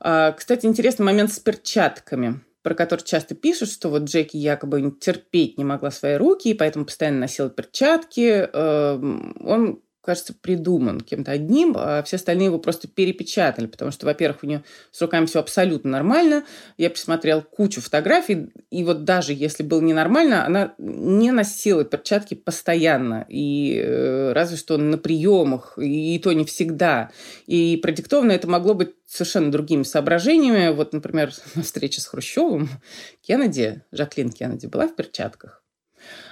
А, 0.00 0.30
кстати, 0.30 0.66
интересный 0.66 1.06
момент 1.06 1.32
с 1.32 1.40
перчатками– 1.40 2.40
про 2.62 2.74
который 2.74 3.04
часто 3.04 3.34
пишут, 3.34 3.70
что 3.70 3.88
вот 3.88 4.04
Джеки 4.04 4.36
якобы 4.36 4.92
терпеть 5.00 5.58
не 5.58 5.64
могла 5.64 5.90
свои 5.90 6.16
руки, 6.16 6.48
и 6.48 6.54
поэтому 6.54 6.84
постоянно 6.84 7.20
носила 7.20 7.50
перчатки. 7.50 8.48
Эм, 8.52 9.36
он 9.40 9.82
кажется, 10.08 10.32
придуман 10.32 11.02
кем-то 11.02 11.32
одним, 11.32 11.74
а 11.76 12.02
все 12.02 12.16
остальные 12.16 12.46
его 12.46 12.58
просто 12.58 12.88
перепечатали, 12.88 13.66
потому 13.66 13.90
что, 13.90 14.06
во-первых, 14.06 14.42
у 14.42 14.46
нее 14.46 14.64
с 14.90 15.02
руками 15.02 15.26
все 15.26 15.38
абсолютно 15.38 15.90
нормально. 15.90 16.46
Я 16.78 16.88
посмотрел 16.88 17.42
кучу 17.42 17.82
фотографий, 17.82 18.48
и 18.70 18.84
вот 18.84 19.04
даже 19.04 19.34
если 19.34 19.62
было 19.62 19.82
ненормально, 19.82 20.46
она 20.46 20.72
не 20.78 21.30
носила 21.30 21.84
перчатки 21.84 22.32
постоянно, 22.32 23.26
и 23.28 23.82
э, 23.84 24.32
разве 24.32 24.56
что 24.56 24.78
на 24.78 24.96
приемах, 24.96 25.78
и 25.78 26.18
то 26.24 26.32
не 26.32 26.46
всегда. 26.46 27.10
И 27.46 27.76
продиктовано 27.76 28.32
это 28.32 28.48
могло 28.48 28.72
быть 28.72 28.94
совершенно 29.04 29.52
другими 29.52 29.82
соображениями. 29.82 30.74
Вот, 30.74 30.94
например, 30.94 31.34
на 31.54 31.62
встрече 31.62 32.00
с 32.00 32.06
Хрущевым 32.06 32.70
Кеннеди, 33.20 33.82
Жаклин 33.92 34.30
Кеннеди, 34.30 34.68
была 34.68 34.88
в 34.88 34.96
перчатках. 34.96 35.62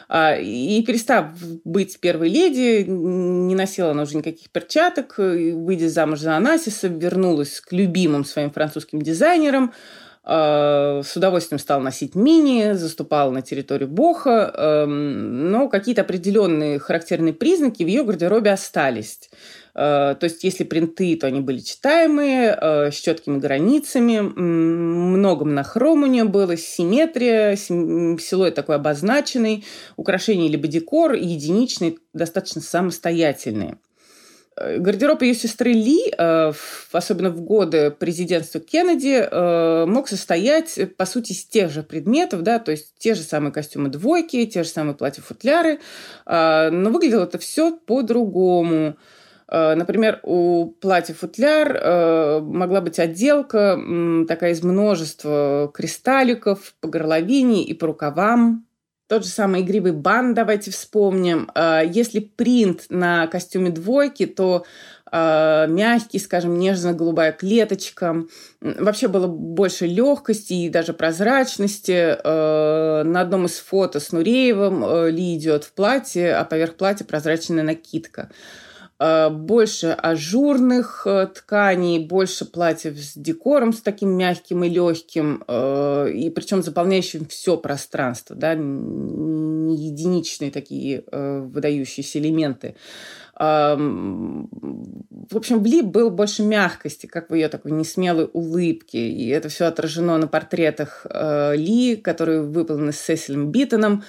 А, 0.09 0.37
и 0.37 0.83
перестав 0.83 1.33
быть 1.65 1.99
первой 2.01 2.29
леди, 2.29 2.85
не 2.87 3.55
носила 3.55 3.91
она 3.91 4.03
уже 4.03 4.17
никаких 4.17 4.51
перчаток, 4.51 5.15
выйдя 5.19 5.89
замуж 5.89 6.21
за 6.21 6.37
Анасиса, 6.37 6.89
вернулась 6.89 7.61
к 7.61 7.73
любимым 7.73 8.25
своим 8.25 8.51
французским 8.51 9.03
дизайнерам, 9.03 9.73
а, 10.29 11.03
с 11.05 11.17
удовольствием 11.17 11.61
стала 11.61 11.81
носить 11.81 12.17
мини, 12.17 12.73
заступала 12.73 13.31
на 13.31 13.43
территорию 13.43 13.89
Боха, 13.89 14.53
эм, 14.57 15.53
но 15.53 15.69
какие-то 15.69 16.03
определенные 16.03 16.81
характерные 16.81 17.33
признаки 17.33 17.85
в 17.85 17.87
ее 17.87 18.03
гардеробе 18.03 18.51
остались. 18.51 19.31
Э, 19.77 20.17
то 20.19 20.25
есть, 20.25 20.43
если 20.43 20.65
принты, 20.65 21.17
то 21.17 21.27
они 21.27 21.41
были 21.41 21.59
читаемые, 21.59 22.57
э, 22.59 22.91
с 22.91 22.95
четкими 22.95 23.39
границами, 23.39 24.21
много 24.21 25.45
монохром 25.45 26.05
у 26.05 26.07
нее 26.07 26.25
было, 26.25 26.57
симметрия, 26.57 27.57
силуэт 27.57 28.55
такой 28.55 28.77
обозначенный, 28.77 29.67
украшения 29.97 30.49
либо 30.49 30.67
декор 30.67 31.13
единичный, 31.13 31.99
достаточно 32.15 32.63
самостоятельные. 32.63 33.77
Э, 34.57 34.79
гардероб 34.79 35.21
ее 35.21 35.35
сестры 35.35 35.73
Ли, 35.73 36.11
особенно 36.93 37.29
в 37.29 37.43
годы 37.43 37.91
президентства 37.91 38.61
Кеннеди, 38.61 39.29
мог 39.87 40.09
состоять, 40.09 40.97
по 40.97 41.05
сути, 41.05 41.33
из 41.33 41.45
тех 41.45 41.71
же 41.71 41.83
предметов, 41.83 42.43
да, 42.43 42.61
то 42.61 42.71
есть 42.71 42.95
те 42.97 43.15
же 43.15 43.21
самые 43.21 43.53
костюмы 43.53 43.91
двойки, 43.91 44.47
те 44.47 44.63
же 44.63 44.71
самые 44.71 44.95
платья-футляры, 44.95 45.81
но 46.25 46.91
выглядело 46.91 47.25
это 47.25 47.37
все 47.37 47.77
по-другому. 47.77 48.97
Э, 49.49 49.75
например, 49.75 50.21
у 50.23 50.67
платья-футляр 50.81 51.77
э, 51.77 52.41
могла 52.41 52.81
быть 52.81 52.99
отделка 52.99 53.79
такая 54.27 54.53
из 54.53 54.63
множества 54.63 55.71
кристалликов 55.73 56.75
по 56.81 56.89
горловине 56.89 57.65
и 57.65 57.75
по 57.75 57.87
рукавам. 57.87 58.67
Тот 59.09 59.23
же 59.23 59.31
самый 59.31 59.61
игривый 59.61 59.93
бан, 59.93 60.35
давайте 60.35 60.73
вспомним. 60.73 61.49
Э, 61.55 61.83
если 61.87 62.19
принт 62.21 62.87
на 62.89 63.27
костюме 63.29 63.71
двойки, 63.71 64.27
то 64.27 64.65
мягкий, 65.13 66.19
скажем, 66.19 66.59
нежно-голубая 66.59 67.31
клеточка. 67.31 68.25
Вообще 68.61 69.07
было 69.07 69.29
больше 69.29 69.87
легкости 69.87 70.53
и 70.53 70.69
даже 70.69 70.95
прозрачности. 70.95 72.19
На 72.25 73.21
одном 73.21 73.47
из 73.47 73.57
фото 73.57 74.01
с 74.01 74.11
Нуреевым 74.11 75.07
Ли 75.07 75.37
идет 75.37 75.63
в 75.63 75.73
платье, 75.75 76.35
а 76.35 76.45
поверх 76.45 76.75
платья 76.75 77.05
прозрачная 77.05 77.63
накидка. 77.63 78.31
Э, 78.99 79.29
больше 79.29 79.89
ажурных 79.89 81.03
э, 81.07 81.27
тканей, 81.27 81.99
больше 81.99 82.47
платьев 82.47 82.99
с 82.99 83.15
декором, 83.15 83.75
с 83.75 83.83
таким 83.83 84.17
мягким 84.17 84.65
и 84.65 84.71
легким, 84.71 85.45
э, 85.47 86.11
и 86.15 86.31
причем 86.31 86.63
заполняющим 86.63 87.27
все 87.27 87.59
пространство, 87.59 88.35
да, 88.35 88.55
не 88.55 89.77
единичные 89.77 90.51
такие 90.51 91.05
выдающиеся 91.11 92.19
элементы. 92.19 92.77
В 93.39 94.47
общем, 95.35 95.63
в 95.63 95.67
Ли 95.67 95.83
был 95.83 96.11
больше 96.11 96.43
мягкости, 96.43 97.07
как 97.07 97.29
в 97.29 97.35
ее 97.35 97.49
такой 97.49 97.73
несмелой 97.73 98.31
улыбке. 98.33 99.09
И 99.11 99.29
это 99.29 99.49
все 99.49 99.67
отражено 99.67 100.17
на 100.17 100.27
портретах 100.27 101.05
Ли, 101.55 101.97
которые 101.97 102.43
выполнены 102.43 102.93
с 102.93 103.01
Сесилем 103.01 103.51
Биттоном. 103.51 104.05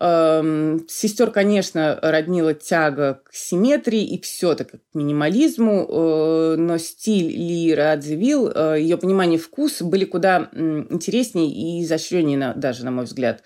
Эм, 0.00 0.86
сестер, 0.88 1.30
конечно, 1.30 1.98
роднила 2.00 2.54
тяга 2.54 3.20
к 3.24 3.34
симметрии 3.34 4.02
и 4.02 4.20
все-таки 4.22 4.78
к 4.78 4.94
минимализму, 4.94 5.86
э, 5.86 6.56
но 6.56 6.78
стиль 6.78 7.28
Ли 7.30 7.74
Радзивилл, 7.74 8.50
э, 8.54 8.80
ее 8.80 8.96
понимание 8.96 9.38
вкуса 9.38 9.84
были 9.84 10.06
куда 10.06 10.48
интереснее 10.54 11.50
и 11.50 11.84
изощреннее 11.84 12.54
даже, 12.56 12.86
на 12.86 12.90
мой 12.90 13.04
взгляд. 13.04 13.42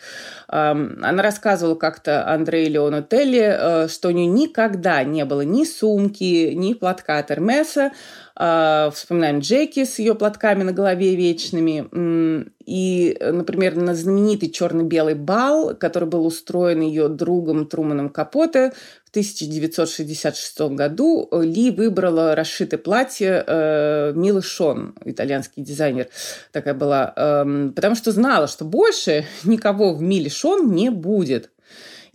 Эм, 0.49 1.01
она 1.03 1.21
рассказывала 1.21 1.75
как-то 1.75 2.29
Андрею 2.29 2.71
Леонотелли, 2.71 3.85
э, 3.85 3.89
что 3.89 4.09
у 4.09 4.13
нее 4.13 4.27
никогда 4.27 5.03
не 5.03 5.25
было 5.25 5.41
ни 5.41 5.65
сумки, 5.65 6.53
ни 6.53 6.75
платка 6.75 7.19
от 7.19 7.33
Эрмеса, 7.33 7.91
вспоминаем 8.37 9.39
Джеки 9.39 9.85
с 9.85 9.99
ее 9.99 10.15
платками 10.15 10.63
на 10.63 10.73
голове 10.73 11.15
вечными. 11.17 12.47
И, 12.67 13.17
например, 13.21 13.77
на 13.77 13.95
знаменитый 13.95 14.51
черно-белый 14.51 15.15
бал, 15.15 15.75
который 15.77 16.09
был 16.09 16.27
устроен 16.27 16.81
ее 16.81 17.09
другом 17.09 17.67
Труманом 17.67 18.09
Капоте 18.09 18.73
в 19.05 19.11
1966 19.11 20.61
году, 20.73 21.29
Ли 21.33 21.71
выбрала 21.71 22.35
расшитое 22.35 22.79
платье 22.79 23.45
э, 23.47 24.13
Милы 24.15 24.43
Шон, 24.43 24.95
итальянский 25.05 25.63
дизайнер 25.63 26.09
такая 26.51 26.75
была, 26.75 27.13
э, 27.17 27.71
потому 27.75 27.95
что 27.95 28.11
знала, 28.11 28.49
что 28.49 28.65
больше 28.65 29.25
никого 29.45 29.95
в 29.95 30.03
Миле 30.03 30.29
Шон 30.29 30.73
не 30.73 30.91
будет. 30.91 31.51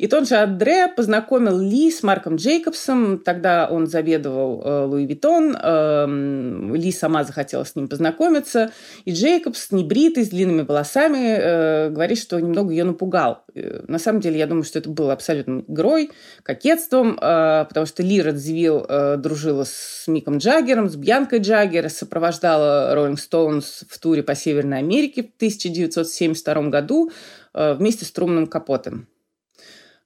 И 0.02 0.08
тот 0.08 0.28
же 0.28 0.38
Андре 0.38 0.88
познакомил 0.88 1.60
Ли 1.60 1.92
с 1.92 2.02
Марком 2.02 2.38
Джейкобсом. 2.38 3.20
Тогда 3.20 3.68
он 3.70 3.86
заведовал 3.86 4.64
э, 4.66 4.86
Луи 4.86 5.06
Виттон. 5.06 5.56
Э, 5.56 6.08
Ли 6.08 6.92
сама 6.92 7.24
захотела 7.24 7.64
с 7.64 7.76
ним 7.76 7.88
познакомиться. 7.88 8.72
И 9.06 9.14
Джейкобс, 9.14 9.70
небритый, 9.70 10.26
с 10.26 10.30
длинными 10.30 10.64
волосами, 10.64 11.38
э, 11.38 11.90
говорит, 11.92 12.18
что 12.18 12.40
немного 12.40 12.72
ее 12.72 12.84
напугал. 12.84 13.44
Э, 13.54 13.84
на 13.88 14.00
самом 14.00 14.22
деле, 14.22 14.40
я 14.40 14.48
думаю, 14.48 14.64
что 14.64 14.80
это 14.80 14.90
было 14.90 15.14
абсолютно 15.14 15.64
игрой, 15.68 16.10
кокетством, 16.42 17.18
потому 17.18 17.86
что 17.86 18.02
Ли 18.02 18.24
Радзвилл 18.24 19.18
дружила 19.18 19.66
с 19.66 20.06
Миком 20.08 20.40
Джаггером, 20.40 20.90
с 20.90 20.96
Бьянкой 20.96 21.42
Джаггер, 21.42 21.92
сопровождала 21.92 22.96
Роллинг 22.96 23.20
Стоунс 23.20 23.84
в 23.88 24.00
туре 24.00 24.24
по 24.24 24.34
Северной 24.34 24.80
Америке 24.80 25.22
в 25.22 25.36
1972 25.36 26.70
году 26.70 27.12
вместе 27.54 28.06
с 28.06 28.12
Трумным 28.12 28.48
Капотом. 28.48 29.08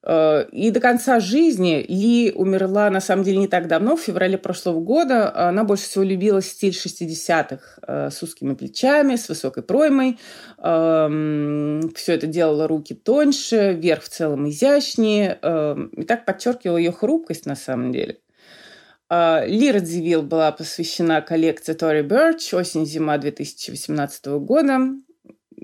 Э, 0.06 0.46
и 0.52 0.70
до 0.70 0.80
конца 0.80 1.18
жизни 1.18 1.84
Ли 1.88 2.32
умерла, 2.32 2.88
на 2.90 3.00
самом 3.00 3.24
деле, 3.24 3.38
не 3.38 3.48
так 3.48 3.66
давно, 3.66 3.96
в 3.96 4.00
феврале 4.00 4.38
прошлого 4.38 4.80
года. 4.80 5.34
Она 5.48 5.64
больше 5.64 5.84
всего 5.84 6.04
любила 6.04 6.40
стиль 6.40 6.72
60-х 6.72 7.58
э, 7.86 8.10
с 8.10 8.22
узкими 8.22 8.54
плечами, 8.54 9.16
с 9.16 9.28
высокой 9.28 9.64
проймой. 9.64 10.18
Эм, 10.58 11.92
Все 11.94 12.14
это 12.14 12.28
делало 12.28 12.68
руки 12.68 12.94
тоньше, 12.94 13.72
верх 13.72 14.04
в 14.04 14.08
целом 14.08 14.48
изящнее. 14.48 15.38
Эм, 15.42 15.88
и 15.88 16.04
так 16.04 16.24
подчеркивало 16.24 16.76
ее 16.76 16.92
хрупкость, 16.92 17.46
на 17.46 17.56
самом 17.56 17.90
деле. 17.90 18.18
Э, 19.10 19.44
Ли 19.46 19.72
Радзивилл 19.72 20.22
была 20.22 20.52
посвящена 20.52 21.20
коллекции 21.20 21.72
Тори 21.72 22.02
Бёрч 22.02 22.54
«Осень-зима 22.54 23.18
2018 23.18 24.26
года». 24.38 24.78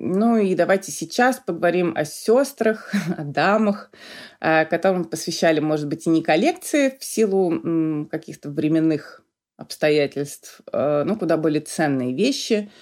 Ну 0.05 0.37
и 0.37 0.57
давайте 0.57 0.91
сейчас 0.91 1.39
поговорим 1.39 1.93
о 1.97 2.05
сестрах, 2.05 2.93
о 3.17 3.23
дамах, 3.23 3.93
э, 4.41 4.65
которым 4.65 5.05
посвящали, 5.05 5.61
может 5.61 5.87
быть, 5.87 6.09
и 6.09 6.11
не 6.11 6.23
коллекции 6.23 6.99
в 6.99 7.05
силу 7.05 8.09
каких-то 8.11 8.51
временных 8.51 9.23
обстоятельств, 9.57 10.61
э, 10.73 11.05
но 11.05 11.15
куда 11.15 11.37
были 11.37 11.61
ценные 11.61 12.15
вещи. 12.15 12.73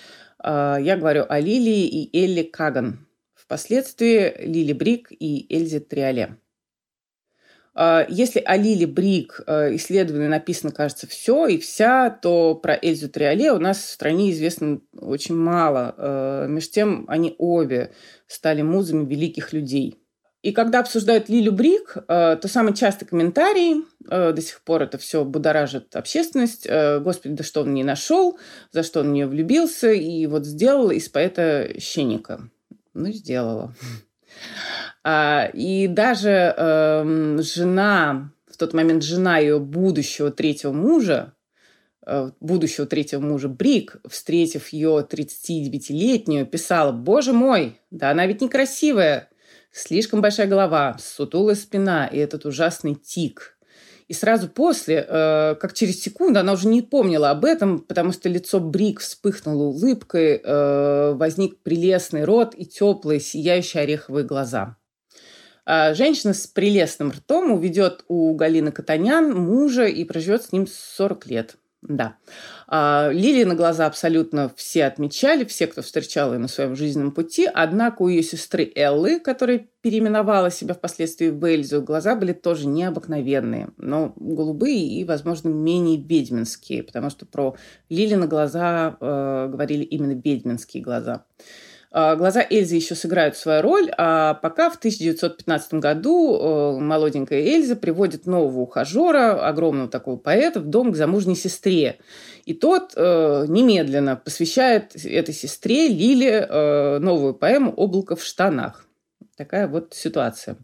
Э, 0.42 0.78
я 0.80 0.96
говорю 0.96 1.26
о 1.28 1.38
Лилии 1.40 1.88
и 1.88 2.24
Элли 2.24 2.42
Каган. 2.42 3.06
Впоследствии 3.34 4.34
Лили 4.42 4.72
Брик 4.72 5.08
и 5.10 5.46
Эльзе 5.54 5.80
Триоле. 5.80 6.38
А, 7.74 8.04
если 8.08 8.40
о 8.40 8.56
Лиле 8.56 8.86
Брик 8.86 9.40
э, 9.46 9.76
исследовании 9.76 10.28
написано, 10.28 10.72
кажется, 10.72 11.06
все 11.06 11.46
и 11.46 11.58
вся, 11.58 12.10
то 12.10 12.54
про 12.54 12.76
Эльзу 12.80 13.08
Триоле 13.08 13.52
у 13.52 13.58
нас 13.58 13.78
в 13.78 13.90
стране 13.90 14.30
известно 14.32 14.80
очень 14.98 15.36
мало. 15.36 15.94
Э, 15.96 16.46
между 16.48 16.72
тем, 16.72 17.04
они 17.08 17.34
обе 17.38 17.92
стали 18.26 18.62
музами 18.62 19.06
великих 19.06 19.52
людей. 19.52 19.96
И 20.42 20.52
когда 20.52 20.80
обсуждают 20.80 21.28
Лилю 21.28 21.52
Брик, 21.52 21.96
э, 21.96 22.36
то 22.40 22.48
самый 22.48 22.74
частый 22.74 23.06
комментарий, 23.06 23.84
до 24.00 24.40
сих 24.40 24.62
пор 24.62 24.82
это 24.82 24.96
все 24.98 25.24
будоражит 25.24 25.94
общественность, 25.94 26.66
господи, 26.66 27.34
да 27.34 27.44
что 27.44 27.60
он 27.60 27.74
не 27.74 27.84
нашел, 27.84 28.38
за 28.72 28.82
что 28.82 29.00
он 29.00 29.10
в 29.10 29.12
нее 29.12 29.26
влюбился, 29.26 29.92
и 29.92 30.26
вот 30.26 30.46
сделал 30.46 30.90
из 30.90 31.08
поэта 31.08 31.74
щеника. 31.78 32.40
Ну, 32.94 33.12
сделала. 33.12 33.74
А, 35.02 35.50
и 35.52 35.86
даже 35.86 36.54
э, 36.56 37.38
жена, 37.40 38.32
в 38.50 38.56
тот 38.56 38.74
момент 38.74 39.02
жена 39.02 39.38
ее 39.38 39.58
будущего 39.58 40.30
третьего 40.30 40.72
мужа, 40.72 41.34
э, 42.06 42.30
будущего 42.40 42.86
третьего 42.86 43.20
мужа 43.20 43.48
Брик, 43.48 43.96
встретив 44.08 44.68
ее 44.68 45.06
39-летнюю, 45.10 46.46
писала, 46.46 46.92
«Боже 46.92 47.32
мой, 47.32 47.80
да 47.90 48.10
она 48.10 48.26
ведь 48.26 48.42
некрасивая, 48.42 49.30
слишком 49.72 50.20
большая 50.20 50.46
голова, 50.46 50.96
сутулая 50.98 51.54
спина 51.54 52.06
и 52.06 52.18
этот 52.18 52.44
ужасный 52.44 52.94
тик». 52.94 53.56
И 54.10 54.12
сразу 54.12 54.48
после, 54.48 55.06
э, 55.08 55.54
как 55.60 55.72
через 55.72 56.02
секунду, 56.02 56.40
она 56.40 56.54
уже 56.54 56.66
не 56.66 56.82
помнила 56.82 57.30
об 57.30 57.44
этом, 57.44 57.78
потому 57.78 58.10
что 58.10 58.28
лицо 58.28 58.58
Брик 58.58 58.98
вспыхнуло 58.98 59.66
улыбкой, 59.66 60.40
э, 60.42 61.12
возник 61.12 61.62
прелестный 61.62 62.24
рот 62.24 62.52
и 62.56 62.66
теплые, 62.66 63.20
сияющие 63.20 63.84
ореховые 63.84 64.26
глаза. 64.26 64.76
А 65.64 65.94
женщина 65.94 66.34
с 66.34 66.48
прелестным 66.48 67.12
ртом 67.12 67.52
уведет 67.52 68.04
у 68.08 68.34
Галины 68.34 68.72
Катанян 68.72 69.32
мужа 69.32 69.84
и 69.84 70.04
проживет 70.04 70.42
с 70.42 70.50
ним 70.50 70.66
40 70.66 71.26
лет. 71.28 71.54
Да. 71.82 72.16
А, 72.66 73.10
Лилии 73.10 73.44
на 73.44 73.54
глаза 73.54 73.86
абсолютно 73.86 74.52
все 74.54 74.84
отмечали, 74.84 75.44
все, 75.44 75.66
кто 75.66 75.80
встречал 75.80 76.34
ее 76.34 76.38
на 76.38 76.46
своем 76.46 76.76
жизненном 76.76 77.10
пути. 77.10 77.48
Однако 77.52 78.02
у 78.02 78.08
ее 78.08 78.22
сестры 78.22 78.70
Эллы, 78.74 79.18
которая 79.18 79.66
переименовала 79.80 80.50
себя 80.50 80.74
впоследствии 80.74 81.30
в 81.30 81.42
Эльзу, 81.42 81.80
глаза 81.80 82.14
были 82.14 82.34
тоже 82.34 82.68
необыкновенные, 82.68 83.70
но 83.78 84.12
голубые 84.16 84.86
и, 84.86 85.04
возможно, 85.04 85.48
менее 85.48 85.96
ведьминские, 85.96 86.82
потому 86.82 87.08
что 87.08 87.24
про 87.24 87.56
Лили 87.88 88.14
на 88.14 88.26
глаза 88.26 88.98
э, 89.00 89.48
говорили 89.50 89.84
именно 89.84 90.12
ведьминские 90.12 90.82
глаза. 90.82 91.24
А, 91.92 92.14
глаза 92.14 92.46
Эльзы 92.48 92.76
еще 92.76 92.94
сыграют 92.94 93.36
свою 93.36 93.62
роль, 93.62 93.90
а 93.98 94.34
пока 94.34 94.70
в 94.70 94.76
1915 94.76 95.74
году 95.74 96.38
э, 96.38 96.80
молоденькая 96.80 97.40
Эльза 97.40 97.74
приводит 97.74 98.26
нового 98.26 98.60
ухажера, 98.60 99.44
огромного 99.48 99.88
такого 99.88 100.16
поэта, 100.16 100.60
в 100.60 100.66
дом 100.66 100.92
к 100.92 100.96
замужней 100.96 101.34
сестре. 101.34 101.98
И 102.44 102.54
тот 102.54 102.92
э, 102.94 103.44
немедленно 103.48 104.14
посвящает 104.14 104.94
этой 105.04 105.34
сестре 105.34 105.88
Лиле 105.88 106.46
э, 106.48 106.98
новую 107.00 107.34
поэму 107.34 107.72
«Облако 107.72 108.14
в 108.14 108.22
штанах». 108.22 108.86
Такая 109.36 109.66
вот 109.66 109.92
ситуация. 109.92 110.58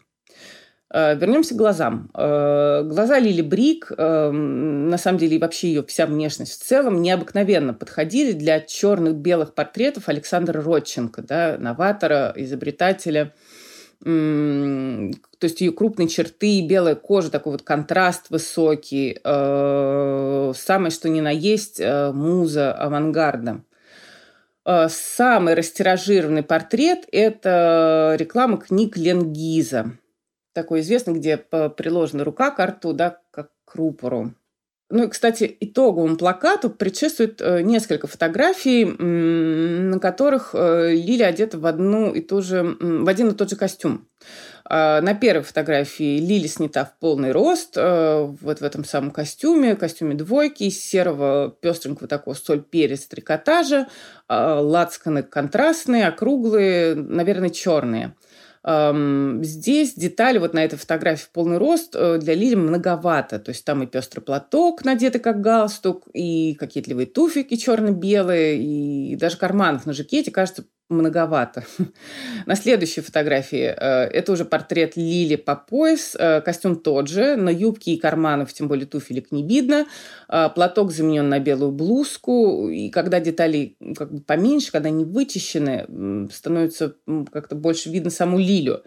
Э, 0.93 1.17
вернемся 1.17 1.55
к 1.55 1.59
глазам. 1.59 2.11
Э, 2.15 2.83
глаза 2.85 3.19
Лили 3.19 3.43
Брик, 3.43 3.91
э, 3.97 4.31
на 4.31 4.99
самом 4.99 5.19
деле 5.19 5.37
и 5.37 5.41
вообще 5.41 5.69
ее 5.69 5.83
вся 5.85 6.07
внешность 6.07 6.63
в 6.63 6.65
целом, 6.65 7.03
необыкновенно 7.03 7.75
подходили 7.75 8.33
для 8.33 8.61
черных-белых 8.61 9.55
портретов 9.55 10.09
Александра 10.09 10.63
Родченко, 10.63 11.23
да, 11.23 11.57
новатора, 11.59 12.33
изобретателя. 12.37 13.35
То 13.99 15.11
есть 15.41 15.61
ее 15.63 15.73
крупные 15.73 16.07
черты, 16.07 16.61
белая 16.67 16.95
кожа, 16.95 17.31
такой 17.31 17.53
вот 17.53 17.63
контраст 17.63 18.29
высокий, 18.29 19.19
самое 19.25 20.91
что 20.91 21.09
ни 21.09 21.21
на 21.21 21.31
есть 21.31 21.81
муза 21.81 22.75
авангарда. 22.75 23.63
Самый 24.89 25.55
растиражированный 25.55 26.43
портрет– 26.43 27.07
это 27.11 28.17
реклама 28.19 28.59
книг 28.59 28.99
Ленгиза– 28.99 29.93
такой 30.57 30.81
известный, 30.81 31.15
где 31.15 31.37
приложена 31.37 32.25
рука 32.25 32.51
к 32.51 32.65
рту, 32.65 32.93
да, 32.93 33.21
как 33.31 33.51
к 33.65 33.75
рупору. 33.77 34.33
Ну 34.89 35.05
и, 35.05 35.09
кстати, 35.09 35.57
итоговому 35.59 36.17
плакату 36.17 36.71
предшествует 36.71 37.41
э, 37.41 37.63
несколько 37.63 38.07
фотографий, 38.07 38.85
на 38.85 39.99
которых 39.99 40.51
э, 40.55 40.95
Лили 40.95 41.25
одета 41.25 41.59
в, 41.59 41.67
одну 41.67 42.15
и 42.15 42.21
ту 42.21 42.41
же, 42.41 42.77
в 42.79 43.09
один 43.09 43.31
и 43.31 43.35
тот 43.35 43.51
же 43.51 43.57
костюм. 43.57 44.09
А, 44.65 45.01
на 45.01 45.15
первой 45.15 45.43
фотографии 45.43 46.19
Лили 46.19 46.47
снята 46.47 46.85
в 46.85 46.99
полный 47.01 47.33
рост, 47.33 47.77
э, 47.77 48.33
вот 48.41 48.61
в 48.61 48.63
этом 48.63 48.85
самом 48.85 49.11
костюме, 49.11 49.75
костюме 49.75 50.15
двойки, 50.15 50.65
из 50.65 50.81
серого 50.81 51.51
пестренького 51.61 52.07
такого 52.07 52.35
соль 52.35 52.63
перец 52.63 53.07
трикотажа, 53.07 53.89
а, 54.29 54.61
лацканы 54.61 55.25
контрастные, 55.25 56.07
округлые, 56.07 56.95
наверное, 56.95 57.51
черные. 57.51 58.15
Здесь 58.67 59.95
детали 59.95 60.39
вот 60.39 60.53
на 60.53 60.65
этой 60.65 60.77
фотографии 60.77 61.23
в 61.23 61.31
полный 61.31 61.59
рост 61.59 61.95
э, 61.95 62.19
для 62.19 62.35
Лили 62.35 62.57
многовато. 62.57 63.39
То 63.39 63.51
есть 63.51 63.65
там 63.65 63.85
и 63.85 63.87
пестрый 63.87 64.23
платок, 64.23 64.85
надетый 64.85 65.21
как 65.21 65.41
галстук, 65.41 66.09
и 66.13 66.55
кокетливые 66.55 67.07
туфельки 67.07 67.55
черно-белые, 67.55 68.61
и 68.61 69.15
даже 69.15 69.37
карманов 69.37 69.87
на 69.87 69.93
жакете, 69.93 70.33
кажется, 70.33 70.65
многовато. 70.89 71.65
На 72.47 72.55
следующей 72.55 73.01
фотографии 73.01 73.75
э, 73.77 74.05
это 74.13 74.33
уже 74.33 74.45
портрет 74.45 74.97
Лили 74.97 75.37
по 75.37 75.57
пояс. 75.57 76.17
Э, 76.19 76.41
костюм 76.41 76.77
тот 76.77 77.09
же, 77.09 77.37
но 77.37 77.51
юбки 77.51 77.91
и 77.91 77.99
карманов, 77.99 78.53
тем 78.53 78.69
более 78.69 78.87
туфелек, 78.87 79.33
не 79.33 79.43
видно. 79.43 79.87
Э, 80.29 80.49
платок 80.55 80.93
заменен 80.93 81.29
на 81.29 81.41
белую 81.41 81.73
блузку. 81.73 82.69
И 82.69 82.91
когда 82.91 83.21
детали 83.21 83.77
как 83.97 84.13
бы 84.13 84.21
поменьше, 84.21 84.71
когда 84.71 84.89
они 84.89 85.05
вычищены, 85.05 86.29
становится 86.33 86.95
как-то 87.33 87.57
больше 87.57 87.91
видно 87.91 88.11
саму 88.11 88.39
Лилю. 88.39 88.83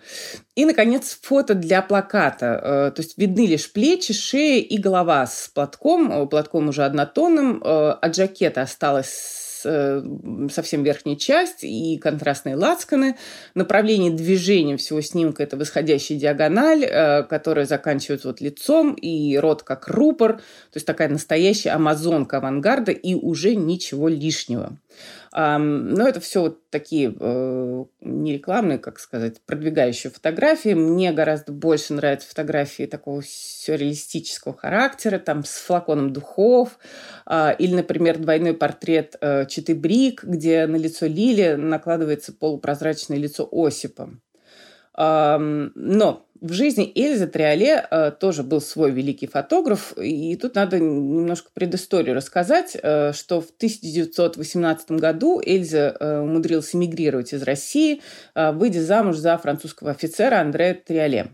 И, 0.56 0.66
наконец, 0.66 1.18
фото 1.22 1.54
для 1.54 1.82
плаката. 1.82 2.92
То 2.96 3.02
есть 3.02 3.18
видны 3.18 3.46
лишь 3.46 3.72
плечи, 3.72 4.14
шея 4.14 4.62
и 4.62 4.78
голова 4.78 5.26
с 5.26 5.50
платком. 5.54 6.28
Платком 6.30 6.70
уже 6.70 6.84
однотонным. 6.84 7.62
От 7.64 8.16
жакета 8.16 8.62
осталось 8.62 9.39
совсем 9.62 10.84
верхняя 10.84 11.16
часть 11.16 11.64
и 11.64 11.98
контрастные 11.98 12.56
лацканы. 12.56 13.16
Направление 13.56 14.12
движения 14.12 14.78
всего 14.78 15.02
снимка– 15.02 15.44
это 15.44 15.58
восходящая 15.58 16.18
диагональ, 16.18 16.84
э, 16.84 17.24
которая 17.24 17.66
заканчивается 17.66 18.28
вот 18.28 18.42
лицом, 18.42 18.94
и 18.94 19.38
рот 19.38 19.64
как 19.64 19.88
рупор. 19.88 20.38
То 20.38 20.76
есть 20.76 20.86
такая 20.86 21.10
настоящая 21.10 21.72
амазонка 21.72 22.38
авангарда 22.38 22.92
и 22.92 23.14
уже 23.16 23.56
ничего 23.56 24.08
лишнего. 24.08 24.78
Но 25.32 26.08
это 26.08 26.20
все 26.20 26.42
вот 26.42 26.70
такие 26.70 27.16
э, 27.20 27.86
не 28.02 28.34
рекламные, 28.34 28.80
как 28.80 29.00
сказать, 29.00 29.42
продвигающие 29.46 30.12
фотографии. 30.12 30.74
Мне 30.74 31.12
гораздо 31.12 31.52
больше 31.52 31.94
нравятся 31.94 32.30
фотографии 32.30 32.86
такого 32.86 33.22
сюрреалистического 33.24 34.56
характера, 34.56 35.20
там 35.20 35.44
с 35.44 35.58
флаконом 35.58 36.12
духов, 36.14 36.80
э, 37.26 37.56
или, 37.60 37.76
например, 37.76 38.18
двойной 38.18 38.54
портрет 38.54 39.16
э, 39.22 39.46
Читы 39.46 39.76
Брик, 39.76 40.24
где 40.24 40.66
на 40.66 40.78
лицо 40.78 41.06
Лили 41.06 41.54
накладывается 41.54 42.34
полупрозрачное 42.34 43.18
лицо 43.18 43.48
Осипа. 43.52 44.10
Но 45.00 46.26
в 46.42 46.54
жизни 46.54 46.90
Эльзы 46.96 47.28
Триоле 47.28 47.86
э, 47.90 48.12
тоже 48.12 48.44
был 48.44 48.62
свой 48.62 48.92
великий 48.92 49.28
фотограф, 49.28 49.94
и 49.98 50.38
тут 50.38 50.56
надо 50.56 50.80
немножко 50.80 51.50
предысторию 51.54 52.16
рассказать, 52.16 52.78
э, 52.82 53.12
что 53.12 53.42
в 53.42 53.50
1918 53.50 54.92
году 54.92 55.42
Эльза 55.46 55.98
э, 56.00 56.20
умудрилась 56.22 56.74
эмигрировать 56.74 57.34
из 57.34 57.44
России, 57.44 58.02
выйдя 58.36 58.82
замуж 58.82 59.18
за 59.18 59.38
французского 59.38 59.92
офицера 59.92 60.40
Андрея 60.40 60.76
Триоле. 60.76 61.32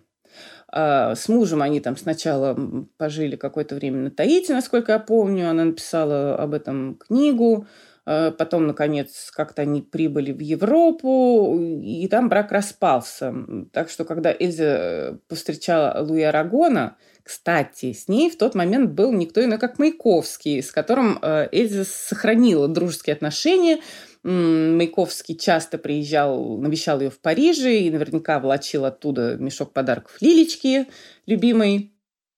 С 0.72 1.30
мужем 1.30 1.62
они 1.62 1.80
там 1.80 1.96
сначала 1.96 2.58
пожили 2.98 3.38
какое-то 3.38 3.76
время 3.76 4.00
на 4.00 4.12
Таити, 4.12 4.52
насколько 4.52 4.92
я 4.92 5.00
помню. 5.00 5.50
Она 5.50 5.64
написала 5.64 6.36
об 6.36 6.54
этом 6.54 6.96
книгу. 6.96 7.66
Э, 8.06 8.32
потом, 8.32 8.68
наконец, 8.68 9.32
как-то 9.32 9.64
они 9.64 9.82
прибыли 9.82 10.32
в 10.32 10.40
Европу, 10.40 11.58
и 11.82 12.08
там 12.08 12.30
брак 12.30 12.52
распался. 12.52 13.34
Так 13.72 13.90
что, 13.90 14.06
когда 14.06 14.32
Эльза 14.32 14.64
э, 14.64 15.18
повстречала 15.28 16.00
Луи 16.02 16.22
Арагона, 16.22 16.98
кстати, 17.24 17.94
с 17.94 18.08
ней 18.08 18.30
в 18.30 18.38
тот 18.38 18.54
момент 18.54 18.92
был 18.92 19.12
никто 19.12 19.44
иной, 19.44 19.58
как 19.58 19.80
Маяковский, 19.80 20.62
с 20.62 20.72
которым 20.72 21.18
э, 21.22 21.50
Эльза 21.52 21.84
сохранила 21.84 22.68
дружеские 22.68 23.16
отношения. 23.16 23.80
Маяковский 24.22 25.38
часто 25.38 25.78
приезжал, 25.78 26.58
навещал 26.58 27.00
ее 27.00 27.12
в 27.12 27.20
Париже 27.20 27.78
и 27.78 27.92
наверняка 27.92 28.40
влачил 28.40 28.86
оттуда 28.86 29.36
мешок 29.38 29.72
подарков 29.72 30.18
Лилечки, 30.20 30.88
любимой. 31.28 31.94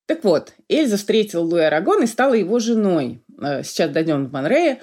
Так 0.06 0.24
вот, 0.24 0.54
Эльза 0.70 0.98
встретила 0.98 1.42
Луи 1.42 1.62
Арагона 1.62 2.04
и 2.04 2.08
стала 2.08 2.34
его 2.34 2.60
женой. 2.60 3.22
Сейчас 3.64 3.92
дойдем 3.92 4.26
в 4.26 4.32
Монрея. 4.32 4.80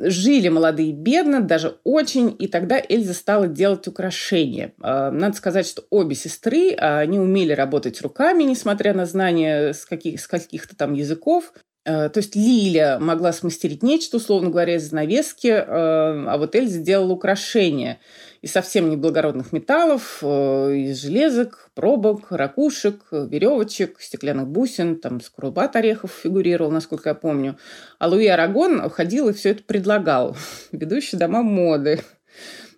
Жили 0.00 0.48
молодые 0.48 0.92
бедно, 0.92 1.40
даже 1.40 1.76
очень, 1.84 2.34
и 2.38 2.48
тогда 2.48 2.80
Эльза 2.88 3.14
стала 3.14 3.46
делать 3.46 3.86
украшения. 3.86 4.72
Надо 4.78 5.32
сказать, 5.34 5.66
что 5.66 5.84
обе 5.90 6.14
сестры, 6.14 6.72
они 6.74 7.18
умели 7.18 7.52
работать 7.52 8.00
руками, 8.02 8.42
несмотря 8.42 8.94
на 8.94 9.06
знания 9.06 9.72
с, 9.72 9.84
каких, 9.84 10.20
с 10.20 10.26
каких-то 10.26 10.76
там 10.76 10.94
языков. 10.94 11.52
Э, 11.84 12.08
то 12.08 12.18
есть 12.18 12.36
Лиля 12.36 12.98
могла 13.00 13.32
смастерить 13.32 13.82
нечто, 13.82 14.16
условно 14.18 14.50
говоря, 14.50 14.76
из 14.76 14.88
занавески, 14.88 15.48
а 15.48 16.36
вот 16.38 16.54
Эльза 16.54 16.78
делала 16.78 17.12
украшения 17.12 17.98
из 18.42 18.50
совсем 18.50 18.90
неблагородных 18.90 19.52
металлов, 19.52 20.18
э, 20.20 20.74
из 20.76 21.00
железок, 21.00 21.70
пробок, 21.74 22.30
ракушек, 22.30 23.06
веревочек, 23.12 24.00
стеклянных 24.00 24.48
бусин, 24.48 24.98
там 24.98 25.20
скорлупат 25.20 25.76
орехов 25.76 26.10
фигурировал, 26.10 26.72
насколько 26.72 27.10
я 27.10 27.14
помню. 27.14 27.56
А 28.00 28.08
Луи 28.08 28.26
Арагон 28.26 28.90
ходил 28.90 29.28
и 29.28 29.32
все 29.32 29.50
это 29.50 29.62
предлагал. 29.62 30.36
Ведущий 30.72 31.16
дома 31.16 31.42
моды. 31.42 32.00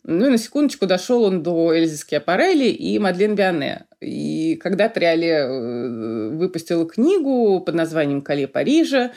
Ну 0.06 0.26
и 0.26 0.30
на 0.30 0.36
секундочку 0.36 0.86
дошел 0.86 1.24
он 1.24 1.42
до 1.42 1.74
Эльзы 1.74 1.96
Скиапарелли 1.96 2.66
и 2.66 2.98
Мадлен 2.98 3.34
Биане. 3.34 3.86
И 4.02 4.56
когда 4.56 4.90
Триоле 4.90 5.30
э, 5.30 6.28
выпустила 6.36 6.86
книгу 6.86 7.60
под 7.60 7.74
названием 7.74 8.20
«Кале 8.20 8.46
Парижа», 8.46 9.12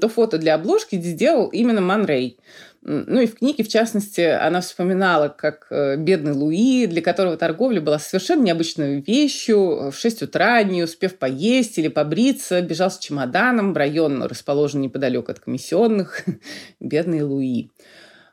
то 0.00 0.08
фото 0.08 0.38
для 0.38 0.54
обложки 0.54 0.94
сделал 0.94 1.48
именно 1.48 1.80
Манрей. 1.80 2.38
Ну 2.82 3.20
и 3.20 3.26
в 3.26 3.34
книге, 3.34 3.64
в 3.64 3.68
частности, 3.68 4.20
она 4.20 4.60
вспоминала, 4.60 5.28
как 5.28 5.66
э, 5.70 5.96
бедный 5.96 6.32
Луи, 6.32 6.86
для 6.86 7.02
которого 7.02 7.36
торговля 7.36 7.80
была 7.80 7.98
совершенно 7.98 8.44
необычной 8.44 9.00
вещью, 9.00 9.90
в 9.90 9.94
6 9.94 10.22
утра, 10.22 10.62
не 10.62 10.84
успев 10.84 11.18
поесть 11.18 11.78
или 11.78 11.88
побриться, 11.88 12.62
бежал 12.62 12.90
с 12.90 12.98
чемоданом 12.98 13.72
в 13.74 13.76
район, 13.76 14.22
расположенный 14.22 14.84
неподалеку 14.84 15.32
от 15.32 15.40
комиссионных, 15.40 16.24
бедный 16.80 17.22
Луи. 17.22 17.70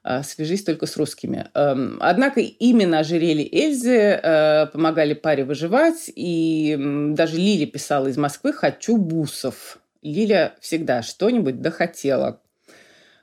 А, 0.08 0.22
свяжись 0.22 0.64
только 0.64 0.86
с 0.86 0.98
русскими. 0.98 1.48
Эм, 1.56 1.98
однако 2.00 2.40
именно 2.40 3.00
ожерелье 3.00 3.50
Эльзы 3.52 3.98
э, 3.98 4.68
помогали 4.68 5.16
паре 5.16 5.44
выживать, 5.44 6.12
и 6.16 6.78
даже 7.14 7.38
Лили 7.38 7.66
писала 7.66 8.06
из 8.06 8.16
Москвы 8.16 8.54
«Хочу 8.54 8.98
бусов». 8.98 9.80
Лиля 10.04 10.54
всегда 10.62 11.02
что-нибудь 11.02 11.60
дохотела. 11.60 12.40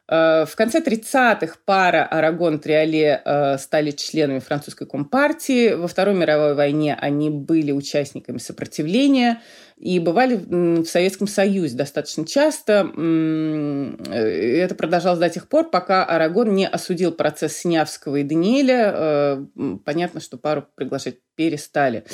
Э, 0.09 0.45
в 0.47 0.57
конце 0.57 0.81
30-х 0.81 1.57
пара 1.65 2.05
Арагон 2.05 2.59
Триоле 2.59 3.23
э, 3.25 3.59
стали 3.59 3.91
членами 3.93 4.41
французской 4.41 4.87
компартии. 4.87 5.75
Во 5.75 5.88
Второй 5.88 6.15
мировой 6.15 6.55
войне 6.55 6.97
они 7.01 7.31
были 7.31 7.73
участниками 7.73 8.38
сопротивления 8.38 9.41
и 9.76 9.98
бывали 9.98 10.37
в 10.37 10.85
Советском 10.85 11.26
Союзе 11.26 11.76
достаточно 11.76 12.24
часто. 12.24 12.88
Э, 12.96 13.94
это 14.11 14.74
продолжалось 14.76 15.18
до 15.18 15.28
тех 15.28 15.48
пор, 15.48 15.70
пока 15.70 16.04
Арагон 16.04 16.54
не 16.54 16.68
осудил 16.68 17.12
процесс 17.12 17.58
Снявского 17.58 18.16
и 18.16 18.22
Даниэля. 18.22 18.92
Э, 18.94 19.44
понятно, 19.85 20.20
что 20.20 20.37
пару 20.37 20.64
приглашать 20.76 21.16
перестали. 21.35 22.04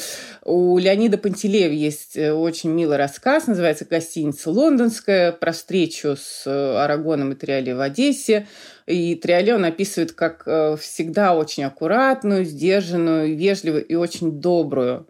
У 0.44 0.78
Леонида 0.78 1.18
Пантелеева 1.18 1.72
есть 1.72 2.16
э, 2.16 2.32
очень 2.32 2.70
милый 2.70 2.96
рассказ, 2.96 3.46
называется 3.46 3.84
«Гостиница 3.84 4.50
лондонская», 4.50 5.32
про 5.32 5.52
встречу 5.52 6.16
с 6.18 6.46
Арагоном 6.46 7.32
и 7.32 7.34
Триоле 7.34 7.74
в 7.74 7.80
Одессе. 7.80 8.46
И 8.86 9.14
Триоле 9.16 9.54
он 9.54 9.64
описывает 9.66 10.12
как 10.12 10.44
всегда 10.80 11.34
очень 11.34 11.64
аккуратную, 11.64 12.44
сдержанную, 12.44 13.36
вежливую 13.36 13.84
и 13.84 13.94
очень 13.94 14.40
добрую. 14.40 15.06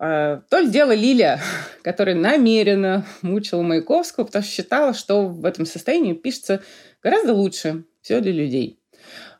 А, 0.00 0.42
то 0.48 0.60
ли 0.60 0.70
дело 0.70 0.92
Лилия, 0.92 1.40
которая 1.82 2.14
намеренно 2.14 3.04
мучила 3.22 3.62
Маяковского, 3.62 4.24
потому 4.24 4.44
что 4.44 4.52
считала, 4.52 4.94
что 4.94 5.26
в 5.26 5.44
этом 5.44 5.66
состоянии 5.66 6.12
пишется 6.12 6.62
гораздо 7.02 7.34
лучше 7.34 7.84
все 8.00 8.20
для 8.20 8.32
людей. 8.32 8.78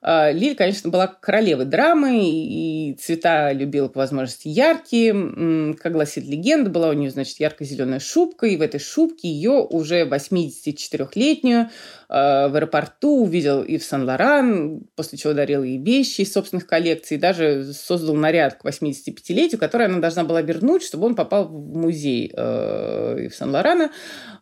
А, 0.00 0.30
Лиль, 0.30 0.56
конечно, 0.56 0.90
была 0.90 1.06
королевой 1.06 1.64
драмы, 1.64 2.20
и 2.22 2.96
цвета 3.00 3.52
любила 3.52 3.88
по 3.88 3.98
возможности 3.98 4.48
яркие. 4.48 5.74
Как 5.74 5.92
гласит 5.92 6.24
легенда, 6.24 6.70
была 6.70 6.90
у 6.90 6.92
нее, 6.92 7.10
значит, 7.10 7.38
ярко-зеленая 7.40 8.00
шубка, 8.00 8.46
и 8.46 8.56
в 8.56 8.62
этой 8.62 8.80
шубке 8.80 9.28
ее 9.28 9.66
уже 9.68 10.02
84-летнюю 10.06 11.62
а, 11.62 11.70
в 12.08 12.56
аэропорту 12.56 13.24
увидел 13.24 13.62
и 13.62 13.76
в 13.76 13.84
Сан-Лоран, 13.84 14.80
после 14.96 15.18
чего 15.18 15.34
дарил 15.34 15.62
ей 15.62 15.76
вещи 15.76 16.22
из 16.22 16.32
собственных 16.32 16.66
коллекций, 16.66 17.18
даже 17.18 17.72
создал 17.74 18.14
наряд 18.14 18.54
к 18.54 18.64
85-летию, 18.64 19.58
который 19.58 19.86
она 19.86 19.98
должна 19.98 20.24
была 20.24 20.40
вернуть, 20.40 20.82
чтобы 20.82 21.06
он 21.06 21.14
попал 21.14 21.48
в 21.48 21.76
музей 21.76 22.32
э, 22.34 23.28
в 23.28 23.34
Сан-Лорана. 23.34 23.90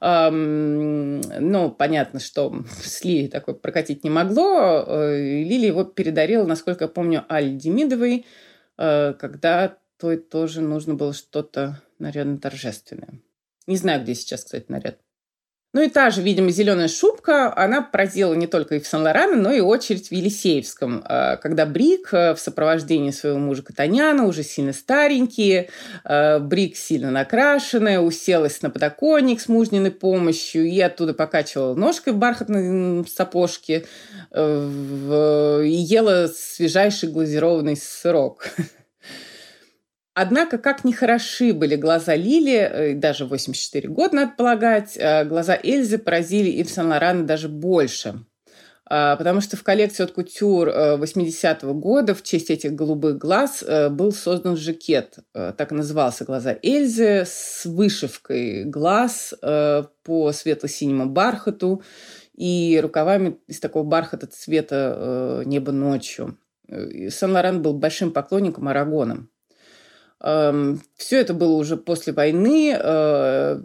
Ну, 0.00 1.70
понятно, 1.70 2.20
что 2.20 2.64
с 2.83 3.05
Ли 3.05 3.29
такое 3.29 3.55
прокатить 3.55 4.05
не 4.05 4.11
могло. 4.11 4.85
Э, 4.87 5.16
Лили 5.18 5.66
его 5.66 5.85
передарила, 5.85 6.44
насколько 6.44 6.85
я 6.85 6.88
помню, 6.88 7.24
Аль 7.31 7.57
Демидовой, 7.57 8.26
э, 8.79 9.14
когда 9.18 9.79
той 9.98 10.18
тоже 10.18 10.61
нужно 10.61 10.94
было 10.94 11.12
что-то, 11.12 11.83
наверное, 11.98 12.38
торжественное. 12.38 13.20
Не 13.66 13.76
знаю, 13.76 14.02
где 14.02 14.14
сейчас, 14.14 14.44
кстати, 14.44 14.66
наряд. 14.68 14.98
Ну 15.76 15.82
и 15.82 15.90
та 15.90 16.08
же, 16.08 16.22
видимо, 16.22 16.48
зеленая 16.52 16.88
шубка, 16.88 17.52
она 17.54 17.82
поразила 17.82 18.32
не 18.32 18.46
только 18.46 18.76
и 18.76 18.80
в 18.80 18.86
Сан-Лоране, 18.86 19.36
но 19.36 19.52
и 19.52 19.60
очередь 19.60 20.08
в 20.08 20.12
Елисеевском, 20.12 21.02
а, 21.04 21.36
когда 21.36 21.66
Брик 21.66 22.14
э, 22.14 22.32
в 22.34 22.38
сопровождении 22.40 23.10
своего 23.10 23.38
мужа 23.38 23.62
Катаняна, 23.62 24.24
уже 24.24 24.42
сильно 24.42 24.72
старенькие, 24.72 25.68
э, 26.06 26.38
Брик 26.38 26.76
сильно 26.76 27.10
накрашенная, 27.10 28.00
уселась 28.00 28.62
на 28.62 28.70
подоконник 28.70 29.38
с 29.38 29.48
мужниной 29.48 29.90
помощью 29.90 30.64
и 30.64 30.80
оттуда 30.80 31.12
покачивала 31.12 31.74
ножкой 31.74 32.14
в 32.14 32.16
бархатной 32.16 33.06
сапожке 33.06 33.84
э, 34.30 35.62
и 35.62 35.74
ела 35.74 36.28
свежайший 36.34 37.10
глазированный 37.10 37.76
сырок. 37.76 38.48
Однако, 40.18 40.57
как 40.57 40.83
ни 40.83 40.92
хороши 40.92 41.52
были 41.52 41.76
глаза 41.76 42.16
Лили, 42.16 42.55
э, 42.55 42.94
даже 42.94 43.26
84 43.26 43.87
года, 43.90 44.16
надо 44.16 44.33
полагать, 44.35 44.96
э, 44.96 45.26
глаза 45.26 45.59
Эльзы 45.62 45.98
поразили 45.98 46.48
и 46.48 46.62
в 46.62 46.70
Сан-Лорана 46.70 47.24
даже 47.24 47.50
больше. 47.50 48.24
А, 48.88 49.16
потому 49.16 49.42
что 49.42 49.59
в 49.59 49.62
коллекции 49.62 50.05
от 50.05 50.12
Кутюр 50.12 50.70
80-го 50.70 51.74
года 51.74 52.14
в 52.14 52.22
честь 52.22 52.48
этих 52.48 52.72
голубых 52.72 53.18
глаз 53.18 53.62
э, 53.62 53.90
был 53.90 54.11
создан 54.11 54.57
жакет. 54.57 55.18
Так 55.35 55.70
назывался 55.70 56.24
«Глаза 56.24 56.57
Эльзы» 56.62 57.24
с 57.26 57.66
вышивкой 57.66 58.64
глаз 58.64 59.35
по 59.42 60.33
светло-синему 60.33 61.11
бархату 61.11 61.83
и 62.33 62.81
рукавами 62.83 63.37
из 63.48 63.61
такого 63.61 63.85
бархата 63.85 64.26
цвета 64.29 65.42
неба 65.44 65.72
ночью. 65.72 66.38
Сан-Лоран 67.11 67.61
был 67.61 67.74
большим 67.74 68.12
поклонником 68.12 68.68
Арагона. 68.68 69.26
Все 70.18 71.20
это 71.20 71.35
было 71.35 71.52
уже 71.52 71.76
после 71.76 72.12
войны. 72.12 72.74
Э, 72.74 73.61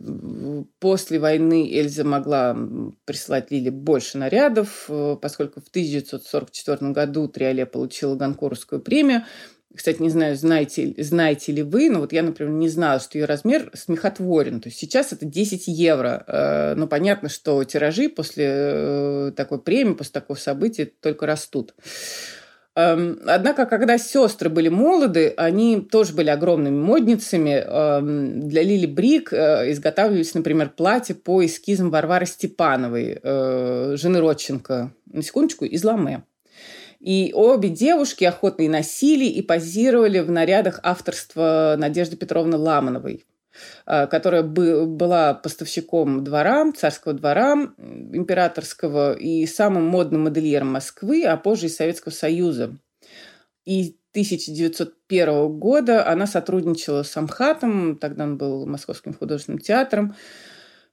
после 0.80 1.18
войны 1.18 1.70
Эльза 1.72 2.04
могла 2.04 2.58
прислать 3.06 3.52
Лили 3.52 3.70
больше 3.70 4.18
нарядов, 4.18 4.90
поскольку 5.22 5.62
в 5.62 5.70
1944 5.70 6.92
году 6.92 7.28
Триоле 7.30 7.66
получила 7.66 8.16
Гонкоровскую 8.16 8.82
премию. 8.82 9.24
Кстати, 9.74 10.02
не 10.02 10.10
знаю, 10.10 10.36
знаете, 10.36 10.94
знаете 10.98 11.52
ли 11.54 11.64
вы, 11.64 11.90
но 11.90 12.02
вот 12.02 12.12
я, 12.12 12.24
например, 12.24 12.52
не 12.52 12.68
знала, 12.68 13.00
что 13.00 13.18
ее 13.18 13.26
размер 13.26 13.72
смехотворен. 13.74 14.60
То 14.60 14.68
есть 14.68 14.80
сейчас 14.80 15.14
это 15.14 15.26
10 15.26 15.68
евро. 15.68 16.24
Э, 16.28 16.76
но 16.76 16.88
понятно, 16.88 17.30
что 17.30 17.64
тиражи 17.64 18.10
после 18.10 18.46
э, 18.48 19.32
такой 19.36 19.62
премии, 19.62 19.94
после 19.94 20.14
такого 20.14 20.38
события 20.38 20.86
только 20.86 21.26
растут. 21.26 21.74
Эм, 22.76 23.20
однако, 23.26 23.66
когда 23.66 23.98
сестры 23.98 24.50
были 24.50 24.70
молоды, 24.70 25.34
они 25.36 25.82
тоже 25.82 26.14
были 26.14 26.30
огромными 26.30 26.80
модницами. 26.80 27.64
Эм, 27.66 28.48
для 28.48 28.64
Лили 28.64 28.86
Брик 28.86 29.34
э, 29.34 29.72
изготавливались, 29.72 30.34
например, 30.34 30.70
платья 30.70 31.14
по 31.14 31.46
эскизам 31.46 31.90
Варвары 31.90 32.26
Степановой, 32.26 33.20
жены 33.24 34.20
Родченко, 34.20 34.94
на 35.06 35.22
секундочку, 35.22 35.66
из 35.66 35.84
Ламе. 35.84 36.24
И 37.02 37.32
обе 37.34 37.70
девушки 37.70 38.24
охотно 38.24 38.62
и 38.64 38.70
носили, 38.70 39.26
и 39.26 39.42
позировали 39.42 40.20
в 40.20 40.30
нарядах 40.30 40.80
авторства 40.84 41.76
Надежды 41.78 42.16
Петровны 42.16 42.58
Ламановой 42.58 43.26
э, 43.86 44.08
которая 44.08 44.44
была 44.44 45.34
поставщиком 45.34 46.24
двора, 46.24 46.72
царского 46.72 47.14
двора 47.14 47.54
императорского 47.78 49.14
и 49.14 49.46
самым 49.46 49.86
модным 49.86 50.24
модельером 50.24 50.68
Москвы, 50.68 51.24
а 51.24 51.38
позже 51.38 51.68
и 51.68 51.70
Советского 51.70 52.12
Союза. 52.12 52.76
И 53.66 53.96
1901 54.12 55.60
года 55.60 56.08
она 56.08 56.28
сотрудничала 56.28 57.04
с 57.04 57.16
Амхатом, 57.16 57.98
тогда 57.98 58.26
он 58.26 58.38
был 58.38 58.66
Московским 58.66 59.14
художественным 59.14 59.60
театром, 59.60 60.16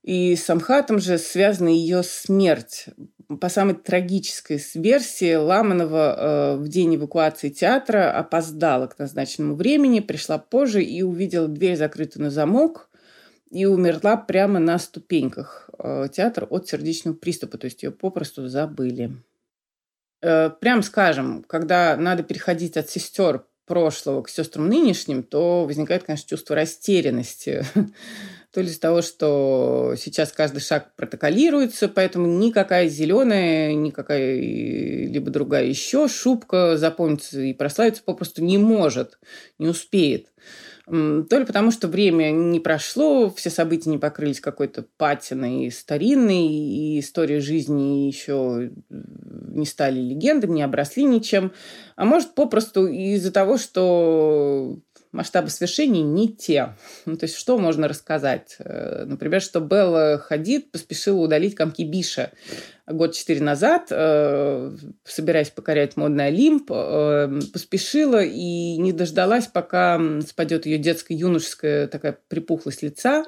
и 0.03 0.37
с 0.37 0.49
Амхатом 0.49 1.01
же 1.01 1.19
связана 1.19 1.69
ее 1.69 2.03
смерть 2.03 2.87
по 3.37 3.51
самой 3.51 3.75
трагической 3.75 4.61
версии, 4.75 5.35
Ламанова 5.35 6.17
э, 6.17 6.57
в 6.57 6.69
день 6.69 6.97
эвакуации 6.97 7.51
театра 7.51 8.11
опоздала 8.11 8.87
к 8.87 8.99
назначенному 8.99 9.55
времени, 9.55 10.01
пришла 10.01 10.39
позже 10.39 10.83
и 10.83 11.03
увидела 11.03 11.47
дверь 11.47 11.77
закрытую 11.77 12.25
на 12.25 12.31
замок 12.31 12.89
и 13.51 13.67
умерла 13.67 14.17
прямо 14.17 14.59
на 14.59 14.79
ступеньках 14.79 15.69
э, 15.79 16.09
театра 16.11 16.47
от 16.47 16.69
сердечного 16.69 17.17
приступа, 17.17 17.59
то 17.59 17.67
есть 17.67 17.83
ее 17.83 17.91
попросту 17.91 18.49
забыли. 18.49 19.23
Э, 20.23 20.49
прям 20.49 20.83
скажем, 20.83 21.45
когда 21.47 21.97
надо 21.97 22.23
переходить 22.23 22.79
от 22.79 22.89
сестер 22.89 23.45
прошлого 23.69 24.23
к 24.23 24.29
сестрам 24.29 24.69
нынешним, 24.69 25.23
то 25.23 25.65
возникает, 25.65 26.03
конечно, 26.03 26.29
чувство 26.29 26.57
растерянности 26.57 27.65
то 28.53 28.63
ли 28.63 28.69
из-за 28.69 28.81
того, 28.81 29.03
что 29.03 29.95
сейчас 29.97 30.33
каждый 30.33 30.61
шаг 30.61 30.93
протоколируется, 30.97 31.89
поэтому 31.89 32.27
никакая 32.27 32.89
зеленая, 32.89 33.75
никакая 33.75 34.35
либо 34.37 35.31
другая 35.31 35.67
еще 35.67 36.09
шубка 36.09 36.77
запомниться 36.77 37.41
и 37.41 37.53
прославиться 37.53 38.03
попросту 38.03 38.43
не 38.43 38.59
может, 38.59 39.19
не 39.59 39.69
успеет. 39.69 40.29
То 40.91 41.39
ли 41.39 41.45
потому, 41.45 41.71
что 41.71 41.87
время 41.87 42.31
не 42.31 42.61
прошло, 42.61 43.29
все 43.31 43.51
события 43.51 43.91
не 43.91 43.99
покрылись 43.99 44.41
какой-то 44.41 44.87
патиной 44.97 45.71
старинной, 45.71 46.47
и 46.47 47.01
история 47.01 47.41
жизни 47.41 48.07
еще 48.07 48.71
не 48.89 49.67
стали 49.67 50.01
легендами, 50.01 50.53
не 50.53 50.63
обросли 50.63 51.05
ничем. 51.05 51.53
А 51.97 52.07
может, 52.07 52.35
попросту 52.35 52.87
из-за 52.87 53.33
того, 53.33 53.59
что 53.59 54.79
масштабы 55.13 55.51
свершений 55.51 56.03
не 56.03 56.29
те. 56.29 56.77
Ну, 57.07 57.17
то 57.17 57.25
есть 57.25 57.37
что 57.37 57.59
можно 57.59 57.89
рассказать? 57.89 58.57
Э, 58.59 59.05
например, 59.07 59.41
что 59.41 59.61
Белла 59.61 60.19
Хадид 60.19 60.71
поспешила 60.71 61.21
удалить 61.21 61.55
комки 61.55 61.83
Биша 61.83 62.31
год 62.87 63.15
четыре 63.15 63.43
назад, 63.43 63.89
э, 63.91 64.75
собираясь 65.05 65.51
покорять 65.51 65.97
модный 65.97 66.29
Олимп, 66.29 66.71
э, 66.73 67.41
поспешила 67.53 68.23
и 68.23 68.79
не 68.79 68.93
дождалась, 68.93 69.47
пока 69.47 70.01
спадет 70.27 70.65
ее 70.65 70.79
детско-юношеская 70.79 71.87
такая 71.89 72.19
припухлость 72.29 72.83
лица. 72.83 73.25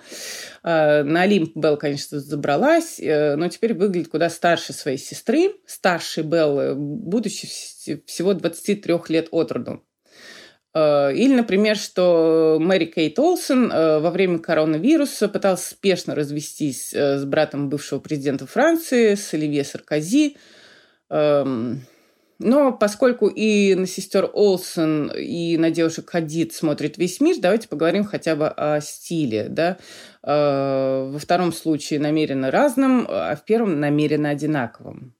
На 0.63 1.23
Олимп 1.23 1.57
Белла, 1.57 1.77
конечно, 1.77 2.21
забралась, 2.21 2.99
но 2.99 3.49
теперь 3.49 3.75
выглядит 3.75 4.09
куда 4.09 4.31
старше 4.31 4.73
своей 4.73 4.99
сестры, 4.99 5.53
старшей 5.67 6.23
Беллы, 6.25 6.75
будучи 6.75 7.47
всего 8.07 8.33
23 8.33 8.95
лет 9.09 9.29
от 9.31 9.53
роду. 9.53 9.83
Э, 10.73 11.13
или, 11.13 11.35
например, 11.35 11.77
что 11.77 12.59
Мэри 12.61 12.87
Кейт 12.87 13.19
Олсен 13.19 13.71
э, 13.71 13.99
во 13.99 14.11
время 14.11 14.39
коронавируса 14.39 15.29
пыталась 15.29 15.65
спешно 15.65 16.15
развестись 16.15 16.95
э, 16.95 17.19
с 17.19 17.25
братом 17.25 17.69
бывшего 17.69 17.99
президента 17.99 18.47
Франции, 18.47 19.15
с 19.15 19.35
Оливье 19.35 19.65
Саркози. 19.65 20.37
Эм, 21.11 21.83
но 22.39 22.73
поскольку 22.73 23.27
и 23.27 23.75
на 23.75 23.87
сестер 23.87 24.31
Олсен, 24.33 25.11
и 25.11 25.57
на 25.59 25.71
девушек 25.71 26.09
Хадид 26.09 26.55
смотрит 26.55 26.97
весь 26.97 27.21
мир, 27.21 27.37
давайте 27.39 27.69
поговорим 27.69 28.05
хотя 28.05 28.37
бы 28.37 28.49
о 28.49 28.81
стиле. 28.81 29.49
Да? 29.51 29.77
Во 30.23 31.19
втором 31.19 31.53
случае 31.53 32.01
намеренно 32.01 32.51
разным, 32.51 33.07
а 33.09 33.37
в 33.37 33.45
первом 33.45 33.79
намеренно 33.79 34.31
одинаковым. 34.31 35.15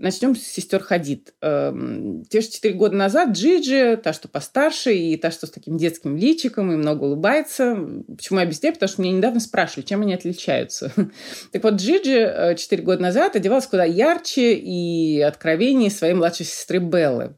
Начнем 0.00 0.36
с 0.36 0.42
сестер 0.42 0.80
Хадид. 0.80 1.34
Эм, 1.42 2.24
те 2.30 2.40
же 2.40 2.48
четыре 2.48 2.74
года 2.74 2.94
назад 2.94 3.30
Джиджи, 3.30 3.96
та, 3.96 4.12
что 4.12 4.28
постарше, 4.28 4.94
и 4.94 5.16
та, 5.16 5.32
что 5.32 5.48
с 5.48 5.50
таким 5.50 5.76
детским 5.76 6.16
личиком, 6.16 6.70
и 6.70 6.76
много 6.76 7.02
улыбается. 7.02 7.76
Почему 8.06 8.38
я 8.38 8.44
объясняю? 8.44 8.74
Потому 8.74 8.88
что 8.88 9.02
меня 9.02 9.16
недавно 9.16 9.40
спрашивали, 9.40 9.84
чем 9.84 10.02
они 10.02 10.14
отличаются. 10.14 10.92
так 11.52 11.64
вот, 11.64 11.74
Джиджи 11.74 12.12
э, 12.12 12.54
четыре 12.54 12.84
года 12.84 13.02
назад 13.02 13.34
одевалась 13.34 13.66
куда 13.66 13.84
ярче 13.84 14.54
и 14.54 15.20
откровеннее 15.20 15.90
своей 15.90 16.14
младшей 16.14 16.46
сестры 16.46 16.78
Беллы. 16.78 17.34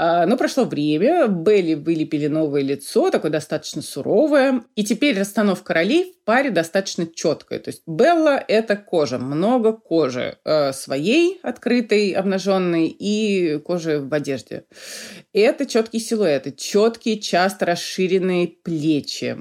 А, 0.00 0.26
но 0.26 0.36
прошло 0.36 0.64
время, 0.64 1.26
Белли 1.26 1.74
вылепили 1.74 2.28
новое 2.28 2.62
лицо, 2.62 3.10
такое 3.10 3.32
достаточно 3.32 3.82
суровое. 3.82 4.62
И 4.76 4.84
теперь 4.84 5.18
расстановка 5.18 5.74
ролей 5.74 6.12
в 6.12 6.24
паре 6.24 6.50
достаточно 6.50 7.04
четкая. 7.04 7.58
То 7.58 7.70
есть 7.70 7.82
Белла– 7.84 8.42
это 8.48 8.76
кожа, 8.76 9.18
много 9.18 9.72
кожи. 9.72 10.38
Э, 10.44 10.72
своей, 10.72 11.40
открытой, 11.42 12.12
обнаженной, 12.12 12.86
и 12.86 13.58
кожи 13.58 13.98
в 13.98 14.14
одежде. 14.14 14.66
Это 15.32 15.66
четкие 15.66 16.00
силуэты, 16.00 16.52
четкие, 16.52 17.18
часто 17.18 17.66
расширенные 17.66 18.46
плечи. 18.46 19.36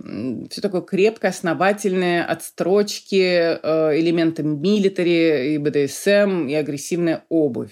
Все 0.49 0.61
такое 0.61 0.81
крепкое, 0.81 1.29
основательное, 1.29 2.25
отстрочки, 2.25 3.59
э, 3.61 3.99
элементы 3.99 4.41
милитари 4.41 5.53
и 5.53 5.57
БДСМ, 5.59 6.47
и 6.47 6.55
агрессивная 6.55 7.25
обувь. 7.29 7.71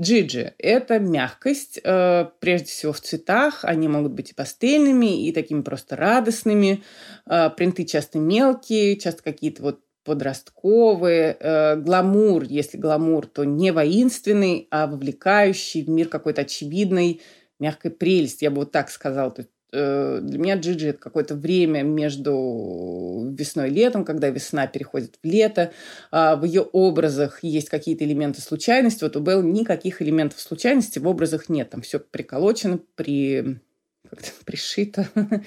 Джиджи– 0.00 0.54
это 0.58 0.98
мягкость, 0.98 1.78
э, 1.82 2.26
прежде 2.40 2.68
всего 2.68 2.92
в 2.92 3.00
цветах. 3.00 3.64
Они 3.64 3.86
могут 3.86 4.12
быть 4.12 4.30
и 4.30 4.34
пастельными, 4.34 5.26
и 5.26 5.32
такими 5.32 5.60
просто 5.60 5.94
радостными. 5.94 6.82
Э, 7.26 7.50
принты 7.50 7.84
часто 7.84 8.18
мелкие, 8.18 8.96
часто 8.96 9.22
какие-то 9.22 9.62
вот 9.62 9.80
подростковые, 10.04 11.36
э, 11.38 11.76
гламур, 11.76 12.44
если 12.44 12.78
гламур, 12.78 13.26
то 13.26 13.44
не 13.44 13.72
воинственный, 13.72 14.66
а 14.70 14.86
вовлекающий 14.86 15.84
в 15.84 15.90
мир 15.90 16.08
какой-то 16.08 16.42
очевидной 16.42 17.20
мягкой 17.58 17.90
прелесть, 17.90 18.40
я 18.40 18.50
бы 18.50 18.58
вот 18.58 18.72
так 18.72 18.90
сказала. 18.90 19.30
То 19.30 19.42
есть 19.42 19.50
для 19.72 20.38
меня 20.38 20.56
Джиджи 20.56 20.88
это 20.88 20.98
какое-то 20.98 21.34
время 21.34 21.82
между 21.82 23.32
весной 23.36 23.70
и 23.70 23.74
летом, 23.74 24.04
когда 24.04 24.28
весна 24.28 24.66
переходит 24.66 25.18
в 25.22 25.26
лето. 25.26 25.72
А 26.10 26.36
в 26.36 26.44
ее 26.44 26.62
образах 26.62 27.42
есть 27.42 27.68
какие-то 27.68 28.04
элементы 28.04 28.40
случайности. 28.40 29.04
Вот 29.04 29.16
у 29.16 29.20
Белл 29.20 29.42
никаких 29.42 30.02
элементов 30.02 30.40
случайности 30.40 30.98
в 30.98 31.06
образах 31.06 31.48
нет. 31.48 31.70
Там 31.70 31.82
все 31.82 31.98
приколочено, 32.00 32.80
при 32.94 33.60
пришито, 34.44 35.06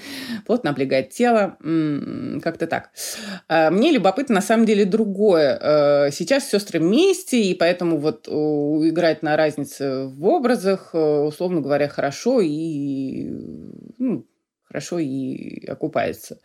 плотно 0.46 0.72
облегает 0.72 1.10
тело, 1.10 1.58
как-то 2.42 2.68
так. 2.68 2.92
А, 3.48 3.70
мне 3.72 3.92
любопытно 3.92 4.36
на 4.36 4.42
самом 4.42 4.66
деле 4.66 4.86
другое. 4.86 5.60
Э, 5.62 6.12
сейчас 6.12 6.50
сестры 6.50 6.80
вместе, 6.80 7.42
и 7.42 7.54
поэтому 7.54 7.98
вот 7.98 8.28
играть 8.28 9.24
на 9.24 9.36
разнице 9.36 10.06
в 10.06 10.26
образах, 10.26 10.92
э, 10.94 10.98
условно 10.98 11.62
говоря, 11.62 11.88
хорошо 11.88 12.42
и 12.42 13.30
ну, 13.98 14.26
хорошо 14.63 14.98
и 15.00 15.66
окупается. 15.68 16.39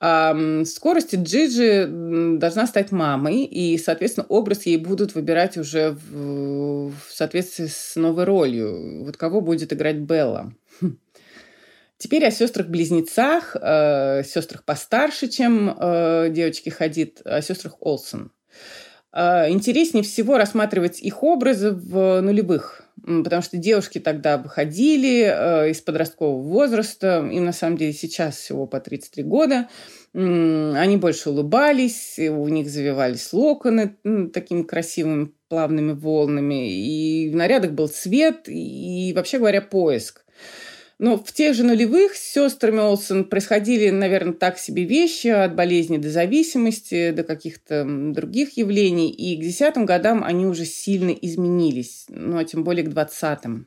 А 0.00 0.36
скорости 0.64 1.16
Джиджи 1.16 1.86
должна 2.38 2.66
стать 2.66 2.90
мамой, 2.90 3.44
и, 3.44 3.78
соответственно, 3.78 4.26
образ 4.28 4.66
ей 4.66 4.76
будут 4.76 5.14
выбирать 5.14 5.56
уже 5.56 5.90
в, 5.92 6.90
в 6.90 7.12
соответствии 7.12 7.66
с 7.66 7.94
новой 7.94 8.24
ролью. 8.24 9.04
Вот 9.04 9.16
кого 9.16 9.40
будет 9.40 9.72
играть 9.72 9.98
Белла. 9.98 10.52
Теперь 12.00 12.24
о 12.24 12.30
сестрах-близнецах, 12.30 13.56
э, 13.60 14.22
сестрах 14.24 14.64
постарше, 14.64 15.28
чем 15.28 15.76
э, 15.78 16.28
девочки 16.30 16.70
Хадид, 16.70 17.20
о 17.26 17.42
сестрах 17.42 17.76
Олсен. 17.80 18.32
А, 19.12 19.50
интереснее 19.50 20.02
всего 20.02 20.38
рассматривать 20.38 20.98
их 21.00 21.22
образы 21.22 21.72
в 21.72 22.22
нулевых, 22.22 22.84
потому 23.04 23.42
что 23.42 23.58
девушки 23.58 23.98
тогда 23.98 24.38
выходили 24.38 25.24
э, 25.24 25.72
из 25.72 25.82
подросткового 25.82 26.40
возраста, 26.40 27.18
им 27.30 27.44
на 27.44 27.52
самом 27.52 27.76
деле 27.76 27.92
сейчас 27.92 28.36
всего 28.36 28.66
по 28.66 28.80
33 28.80 29.22
года, 29.22 29.68
они 30.14 30.96
больше 30.96 31.28
улыбались, 31.28 32.18
у 32.18 32.48
них 32.48 32.70
завивались 32.70 33.30
локоны 33.34 33.96
такими 34.32 34.62
красивыми 34.62 35.32
плавными 35.48 35.92
волнами, 35.92 36.72
и 36.72 37.28
в 37.28 37.36
нарядах 37.36 37.72
был 37.72 37.88
цвет, 37.88 38.44
и, 38.46 39.12
вообще 39.14 39.36
говоря, 39.36 39.60
поиск. 39.60 40.24
Но 41.00 41.16
в 41.16 41.32
тех 41.32 41.54
же 41.54 41.64
нулевых 41.64 42.14
с 42.14 42.32
сестрами 42.32 42.80
Олсен 42.80 43.24
происходили, 43.24 43.88
наверное, 43.88 44.34
так 44.34 44.58
себе 44.58 44.84
вещи, 44.84 45.28
от 45.28 45.54
болезни 45.54 45.96
до 45.96 46.10
зависимости, 46.10 47.10
до 47.10 47.24
каких-то 47.24 47.86
других 47.88 48.58
явлений. 48.58 49.10
И 49.10 49.34
к 49.38 49.40
десятым 49.40 49.86
годам 49.86 50.22
они 50.22 50.44
уже 50.44 50.66
сильно 50.66 51.08
изменились, 51.08 52.04
ну, 52.08 52.36
а 52.36 52.44
тем 52.44 52.64
более 52.64 52.84
к 52.84 52.90
двадцатым. 52.90 53.66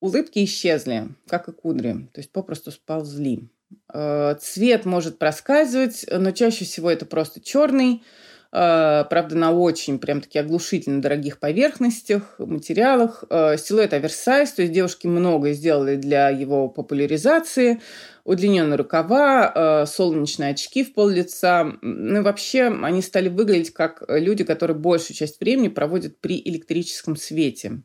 Улыбки 0.00 0.42
исчезли, 0.42 1.08
как 1.26 1.48
и 1.48 1.52
кудри, 1.52 2.08
то 2.14 2.20
есть 2.20 2.32
попросту 2.32 2.70
сползли. 2.70 3.50
Э, 3.92 4.34
цвет 4.40 4.86
может 4.86 5.18
проскальзывать, 5.18 6.06
но 6.10 6.30
чаще 6.30 6.64
всего 6.64 6.90
это 6.90 7.04
просто 7.04 7.42
черный, 7.42 8.02
правда, 8.50 9.36
на 9.36 9.52
очень 9.52 9.98
прям-таки 9.98 10.38
оглушительно 10.38 11.02
дорогих 11.02 11.38
поверхностях, 11.38 12.36
материалах. 12.38 13.24
Э, 13.28 13.56
силуэт 13.58 13.92
оверсайз, 13.92 14.52
то 14.52 14.62
есть 14.62 14.72
девушки 14.72 15.06
многое 15.06 15.52
сделали 15.52 15.96
для 15.96 16.30
его 16.30 16.68
популяризации. 16.68 17.80
Удлиненные 18.24 18.76
рукава, 18.76 19.52
э, 19.54 19.86
солнечные 19.86 20.50
очки 20.50 20.82
в 20.84 20.94
пол 20.94 21.08
лица. 21.08 21.72
Ну 21.82 22.20
и 22.20 22.22
вообще 22.22 22.68
они 22.82 23.02
стали 23.02 23.28
выглядеть 23.28 23.72
как 23.72 24.02
люди, 24.08 24.44
которые 24.44 24.76
большую 24.76 25.16
часть 25.16 25.40
времени 25.40 25.68
проводят 25.68 26.20
при 26.20 26.40
электрическом 26.42 27.16
свете. 27.16 27.82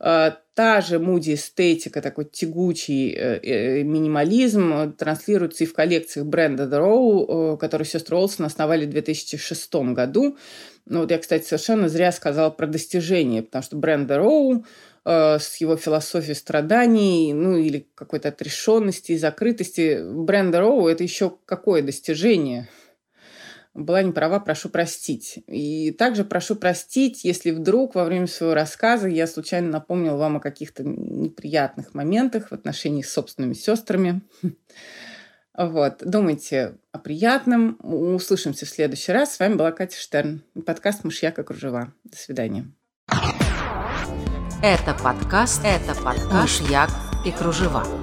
Э, 0.00 0.32
та 0.54 0.80
же 0.80 0.96
Moody 0.96 1.34
эстетика, 1.34 2.02
такой 2.02 2.24
тягучий 2.24 3.12
э, 3.12 3.40
э, 3.42 3.82
минимализм 3.82 4.92
транслируется 4.94 5.64
и 5.64 5.66
в 5.66 5.74
коллекциях 5.74 6.26
бренда 6.26 6.64
The 6.64 6.80
Row, 6.80 7.56
который 7.56 7.86
сестры 7.86 8.16
Олсен 8.16 8.44
основали 8.44 8.86
в 8.86 8.90
2006 8.90 9.74
году. 9.94 10.36
Ну 10.86 11.00
вот 11.00 11.10
я, 11.10 11.18
кстати, 11.18 11.44
совершенно 11.44 11.88
зря 11.88 12.12
сказала 12.12 12.50
про 12.50 12.66
достижения, 12.66 13.42
потому 13.42 13.62
что 13.62 13.76
бренд 13.76 14.10
The 14.10 14.18
Row 14.18 14.64
с 15.04 15.56
его 15.56 15.76
философией 15.76 16.36
страданий, 16.36 17.32
ну 17.32 17.56
или 17.56 17.88
какой-то 17.96 18.28
отрешенности 18.28 19.12
и 19.12 19.18
закрытости. 19.18 20.00
Бренд 20.00 20.54
Роу– 20.54 20.86
это 20.88 21.02
еще 21.02 21.36
какое 21.44 21.82
достижение– 21.82 22.68
была 23.74 24.02
не 24.02 24.12
права, 24.12 24.38
прошу 24.40 24.68
простить. 24.68 25.42
И 25.46 25.92
также 25.92 26.24
прошу 26.24 26.56
простить, 26.56 27.24
если 27.24 27.50
вдруг 27.50 27.94
во 27.94 28.04
время 28.04 28.26
своего 28.26 28.54
рассказа 28.54 29.08
я 29.08 29.26
случайно 29.26 29.70
напомнил 29.70 30.16
вам 30.16 30.36
о 30.36 30.40
каких-то 30.40 30.84
неприятных 30.84 31.94
моментах 31.94 32.50
в 32.50 32.52
отношении 32.52 33.02
с 33.02 33.12
собственными 33.12 33.54
сестрами. 33.54 34.22
Вот. 35.54 35.98
Думайте 36.00 36.78
о 36.92 36.98
приятном. 36.98 37.76
Услышимся 37.82 38.64
в 38.64 38.70
следующий 38.70 39.12
раз. 39.12 39.34
С 39.34 39.38
вами 39.38 39.56
была 39.56 39.70
Катя 39.70 39.98
Штерн. 39.98 40.42
Подкаст 40.64 41.04
«Мышьяка 41.04 41.44
кружева». 41.44 41.92
До 42.04 42.16
свидания. 42.16 42.72
Это 44.62 44.94
подкаст, 45.02 45.60
это 45.62 45.94
подкаст 46.02 46.62
«Мышьяк 46.62 46.88
и 47.26 47.30
кружева». 47.32 48.01